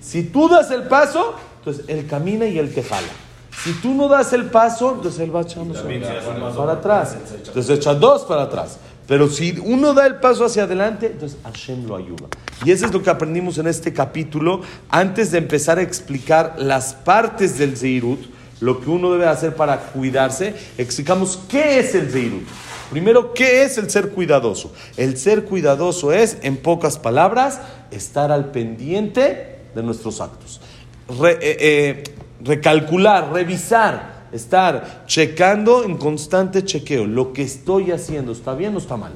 Si 0.00 0.24
tú 0.24 0.48
das 0.48 0.70
el 0.70 0.84
paso, 0.84 1.34
entonces 1.58 1.84
Él 1.88 2.06
camina 2.06 2.46
y 2.46 2.58
Él 2.58 2.72
te 2.72 2.82
jala. 2.82 3.08
Si 3.64 3.72
tú 3.74 3.94
no 3.94 4.08
das 4.08 4.32
el 4.32 4.46
paso, 4.46 4.94
entonces 4.94 5.20
él 5.20 5.34
va 5.34 5.42
echando 5.42 5.74
para 6.56 6.72
atrás. 6.72 7.16
Entonces 7.46 7.78
echa 7.78 7.94
dos 7.94 8.22
para 8.22 8.42
atrás. 8.42 8.78
Pero 9.06 9.28
si 9.28 9.58
uno 9.64 9.94
da 9.94 10.06
el 10.06 10.16
paso 10.16 10.44
hacia 10.44 10.64
adelante, 10.64 11.06
entonces 11.06 11.38
Hashem 11.44 11.86
lo 11.86 11.96
ayuda. 11.96 12.26
Y 12.64 12.70
eso 12.70 12.86
es 12.86 12.92
lo 12.92 13.02
que 13.02 13.10
aprendimos 13.10 13.58
en 13.58 13.66
este 13.66 13.92
capítulo. 13.92 14.62
Antes 14.88 15.32
de 15.32 15.38
empezar 15.38 15.78
a 15.78 15.82
explicar 15.82 16.54
las 16.58 16.94
partes 16.94 17.58
del 17.58 17.76
Zeirut, 17.76 18.20
lo 18.60 18.80
que 18.80 18.90
uno 18.90 19.12
debe 19.12 19.26
hacer 19.26 19.54
para 19.54 19.78
cuidarse, 19.78 20.54
explicamos 20.78 21.40
qué 21.48 21.80
es 21.80 21.94
el 21.94 22.10
Zeirut. 22.10 22.44
Primero, 22.90 23.32
¿qué 23.32 23.64
es 23.64 23.78
el 23.78 23.90
ser 23.90 24.10
cuidadoso? 24.10 24.72
El 24.96 25.16
ser 25.16 25.44
cuidadoso 25.44 26.12
es, 26.12 26.36
en 26.42 26.56
pocas 26.56 26.98
palabras, 26.98 27.60
estar 27.90 28.30
al 28.30 28.50
pendiente 28.50 29.58
de 29.74 29.82
nuestros 29.82 30.20
actos. 30.20 30.60
Eh, 31.08 31.38
eh, 31.40 32.04
recalcular, 32.44 33.32
revisar, 33.32 34.26
estar 34.32 35.04
checando 35.06 35.84
en 35.84 35.96
constante 35.96 36.64
chequeo. 36.64 37.06
Lo 37.06 37.32
que 37.32 37.42
estoy 37.42 37.90
haciendo, 37.90 38.32
¿está 38.32 38.54
bien 38.54 38.74
o 38.74 38.78
está 38.78 38.96
mal? 38.96 39.12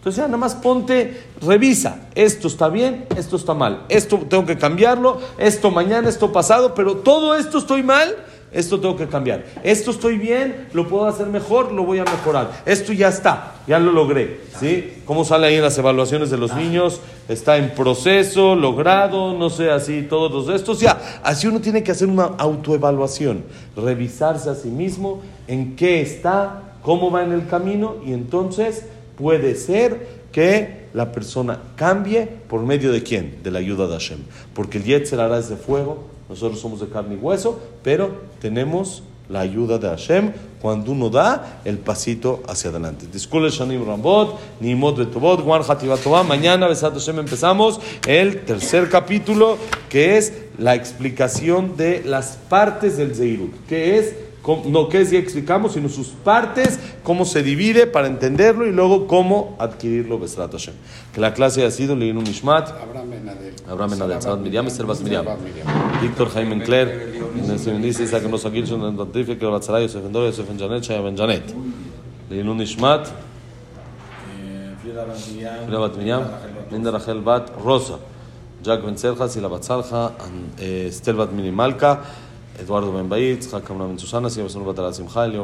Entonces 0.00 0.16
ya 0.16 0.26
nada 0.26 0.38
más 0.38 0.54
ponte, 0.54 1.24
revisa, 1.42 2.08
esto 2.14 2.48
está 2.48 2.70
bien, 2.70 3.06
esto 3.16 3.36
está 3.36 3.52
mal, 3.52 3.84
esto 3.90 4.16
tengo 4.30 4.46
que 4.46 4.56
cambiarlo, 4.56 5.20
esto 5.36 5.70
mañana, 5.70 6.08
esto 6.08 6.32
pasado, 6.32 6.74
pero 6.74 6.96
todo 6.96 7.34
esto 7.34 7.58
estoy 7.58 7.82
mal, 7.82 8.16
esto 8.52 8.80
tengo 8.80 8.96
que 8.96 9.06
cambiar. 9.06 9.44
Esto 9.62 9.92
estoy 9.92 10.18
bien, 10.18 10.68
lo 10.72 10.88
puedo 10.88 11.06
hacer 11.06 11.26
mejor, 11.28 11.72
lo 11.72 11.84
voy 11.84 11.98
a 11.98 12.04
mejorar. 12.04 12.62
Esto 12.66 12.92
ya 12.92 13.08
está, 13.08 13.54
ya 13.66 13.78
lo 13.78 13.92
logré. 13.92 14.40
¿Sí? 14.58 15.02
¿Cómo 15.04 15.24
sale 15.24 15.46
ahí 15.46 15.54
en 15.54 15.62
las 15.62 15.78
evaluaciones 15.78 16.30
de 16.30 16.36
los 16.36 16.54
niños? 16.54 17.00
Está 17.28 17.58
en 17.58 17.70
proceso, 17.70 18.56
logrado, 18.56 19.38
no 19.38 19.50
sé, 19.50 19.70
así, 19.70 20.02
todos 20.02 20.32
los 20.32 20.54
estos. 20.54 20.80
Ya, 20.80 21.20
así 21.22 21.46
uno 21.46 21.60
tiene 21.60 21.84
que 21.84 21.92
hacer 21.92 22.08
una 22.08 22.24
autoevaluación, 22.24 23.44
revisarse 23.76 24.50
a 24.50 24.54
sí 24.54 24.68
mismo 24.68 25.22
en 25.46 25.76
qué 25.76 26.00
está, 26.00 26.74
cómo 26.82 27.10
va 27.10 27.22
en 27.22 27.32
el 27.32 27.46
camino 27.46 27.96
y 28.04 28.12
entonces 28.12 28.84
puede 29.16 29.54
ser 29.54 30.20
que 30.32 30.86
la 30.92 31.12
persona 31.12 31.58
cambie 31.76 32.26
por 32.48 32.62
medio 32.62 32.90
de 32.92 33.02
quién? 33.02 33.38
De 33.42 33.50
la 33.50 33.60
ayuda 33.60 33.86
de 33.86 33.92
Hashem. 33.92 34.18
Porque 34.54 34.78
el 34.78 34.84
Yetzer 34.84 35.20
hará 35.20 35.38
es 35.38 35.48
de 35.48 35.56
fuego, 35.56 36.04
nosotros 36.30 36.60
somos 36.60 36.78
de 36.78 36.86
carne 36.86 37.16
y 37.16 37.18
hueso, 37.18 37.58
pero 37.82 38.12
tenemos 38.40 39.02
la 39.28 39.40
ayuda 39.40 39.78
de 39.78 39.88
Hashem 39.88 40.32
cuando 40.62 40.92
uno 40.92 41.10
da 41.10 41.60
el 41.64 41.78
pasito 41.78 42.42
hacia 42.46 42.70
adelante. 42.70 43.06
Disculpe 43.12 43.50
Shanim 43.50 43.84
Rambot, 43.84 44.38
Nimot 44.60 44.96
Betobot, 44.96 45.40
Juan. 45.42 46.26
Mañana, 46.28 46.68
Besat 46.68 46.92
Hashem, 46.92 47.18
empezamos 47.18 47.80
el 48.06 48.44
tercer 48.44 48.88
capítulo 48.88 49.58
que 49.88 50.18
es 50.18 50.32
la 50.56 50.76
explicación 50.76 51.76
de 51.76 52.04
las 52.04 52.38
partes 52.48 52.96
del 52.96 53.16
Zeirut, 53.16 53.66
que 53.66 53.98
es 53.98 54.14
no 54.66 54.88
qué 54.88 55.02
es 55.02 55.10
ya 55.10 55.18
explicamos, 55.18 55.74
sino 55.74 55.88
sus 55.88 56.08
partes, 56.08 56.80
cómo 57.02 57.24
se 57.24 57.42
divide 57.42 57.86
para 57.86 58.06
entenderlo 58.06 58.66
y 58.66 58.72
luego 58.72 59.06
cómo 59.06 59.56
adquirirlo. 59.58 60.18
Besrat 60.18 60.52
Hashem. 60.52 60.74
Que 61.12 61.20
la 61.20 61.34
clase 61.34 61.64
ha 61.64 61.70
sido 61.70 61.94
Leinu 61.94 62.22
Nishmat, 62.22 62.70
Abraham 62.70 63.10
Benadel, 63.10 63.54
Abraham 63.68 63.90
Benadel, 63.90 64.22
Sabat 64.22 64.40
Miriam 64.40 64.66
y 64.66 64.70
Selvas 64.70 65.02
Miriam, 65.02 65.26
Víctor 66.00 66.30
Jaime 66.30 66.54
Encler, 66.54 67.20
Nelson 67.46 67.74
Bendice, 67.74 68.04
Isaac 68.04 68.22
Nos 68.24 68.44
Agil, 68.46 68.66
Shon 68.66 68.96
Tantife, 68.96 69.36
que 69.36 69.46
Batzalay, 69.46 69.82
Yosef 69.82 70.04
Endor, 70.04 70.26
Yosef 70.26 70.48
Ben 70.48 70.58
Janet, 70.58 70.82
Shaya 70.82 71.02
Ben 71.02 71.16
Janet. 71.16 71.54
Leinu 72.30 72.54
Nishmat, 72.54 73.08
Frida 74.82 75.78
Bat 75.78 75.96
Miriam, 75.98 76.24
Linda 76.70 76.90
Rachel 76.90 77.20
Bat 77.20 77.50
Rosa, 77.62 77.98
Jack 78.62 78.82
Ben 78.82 78.96
Serja, 78.96 79.28
Sila 79.28 79.48
Bat 79.48 79.62
Salja, 79.64 80.12
Estel 80.58 81.16
Bat 81.16 81.30
Minimalka, 81.32 82.00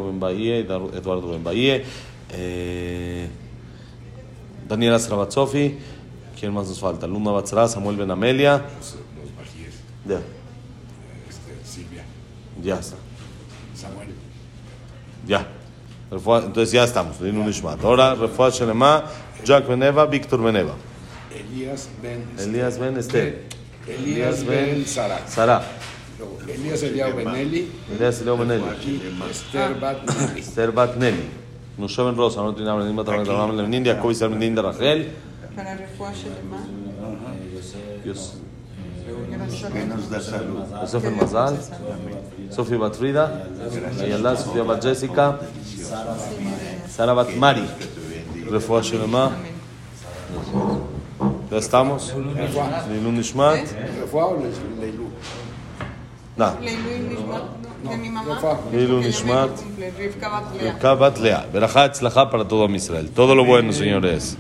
Ben 0.05 0.21
Bahía, 0.21 0.59
Eduardo 0.59 1.31
Ben 1.31 1.45
Bahía, 1.45 1.83
eh, 2.31 3.29
Daniela 4.69 4.99
Srabatsofi, 4.99 5.79
¿quién 6.39 6.53
más 6.53 6.69
nos 6.69 6.81
falta? 6.81 7.07
Luna 7.07 7.31
Batzara, 7.31 7.69
Samuel 7.69 7.97
Ben 7.97 8.11
Amelia, 8.11 8.63
ya, 10.07 10.21
este, 11.29 11.65
Silvia, 11.65 12.05
ya 12.63 12.79
está, 12.79 12.97
Samuel, 13.75 14.09
ya. 15.27 15.47
Entonces 16.11 16.71
ya 16.71 16.85
estamos. 16.85 17.17
Ahora, 17.83 18.15
Refuá 18.15 18.51
Shelema, 18.51 19.05
Jack 19.45 19.67
Beneva, 19.67 20.07
Víctor 20.07 20.41
Beneva, 20.41 20.75
Elías 21.35 21.89
Ben 22.01 22.25
Elías 22.39 22.79
Ben 22.79 22.97
Esther, 22.97 23.43
Elías 23.89 24.45
Ben 24.47 24.87
Sara, 24.87 25.27
Sara, 25.27 25.63
Elías 26.49 26.83
Eliao 26.83 27.15
Benelli. 27.15 27.71
Elías 27.95 28.21
Eliao 28.21 28.37
Benelli. 28.37 28.65
Esther 29.31 29.75
ah. 29.75 29.81
Batnelli. 29.81 30.41
Esther 30.41 30.73
Batnelli. 30.73 31.25
No 31.79 31.87
lloven 31.89 32.17
rosa, 32.17 32.41
no 32.43 32.55
tiene 32.55 32.71
india, 33.77 34.01
ser 34.15 34.31
india, 34.31 34.63
Rachel. 34.63 35.13
Para 35.55 35.77
de 35.77 35.87
más. 36.51 36.63
Sofi 40.91 41.09
Mazal. 41.11 41.59
Sofi 42.51 42.77
Sofía 44.37 44.63
Bat 44.63 44.83
Jessica. 44.83 45.39
Sara 46.89 47.13
Bat 47.13 47.35
Mari. 47.35 47.67
Refugio 48.51 48.99
de 49.01 49.07
más. 49.07 49.33
¿Ya 51.51 51.59
estamos? 51.59 52.15
Lilun 52.91 53.17
Nishmat. 53.17 53.61
De 54.81 54.93
לא. 56.39 56.47
Leilu 58.73 59.01
Nishmat. 59.01 59.51
Rivka 59.99 60.95
Bat 60.95 61.19
Lea. 61.19 61.47
Berajá, 61.53 61.89
Tzlajá 61.93 62.31
para 62.31 62.45
todo 62.45 62.67
Israel. 62.75 63.11
Todo 63.15 63.35
lo 63.35 63.45
bueno, 63.45 63.73
señores. 63.73 64.37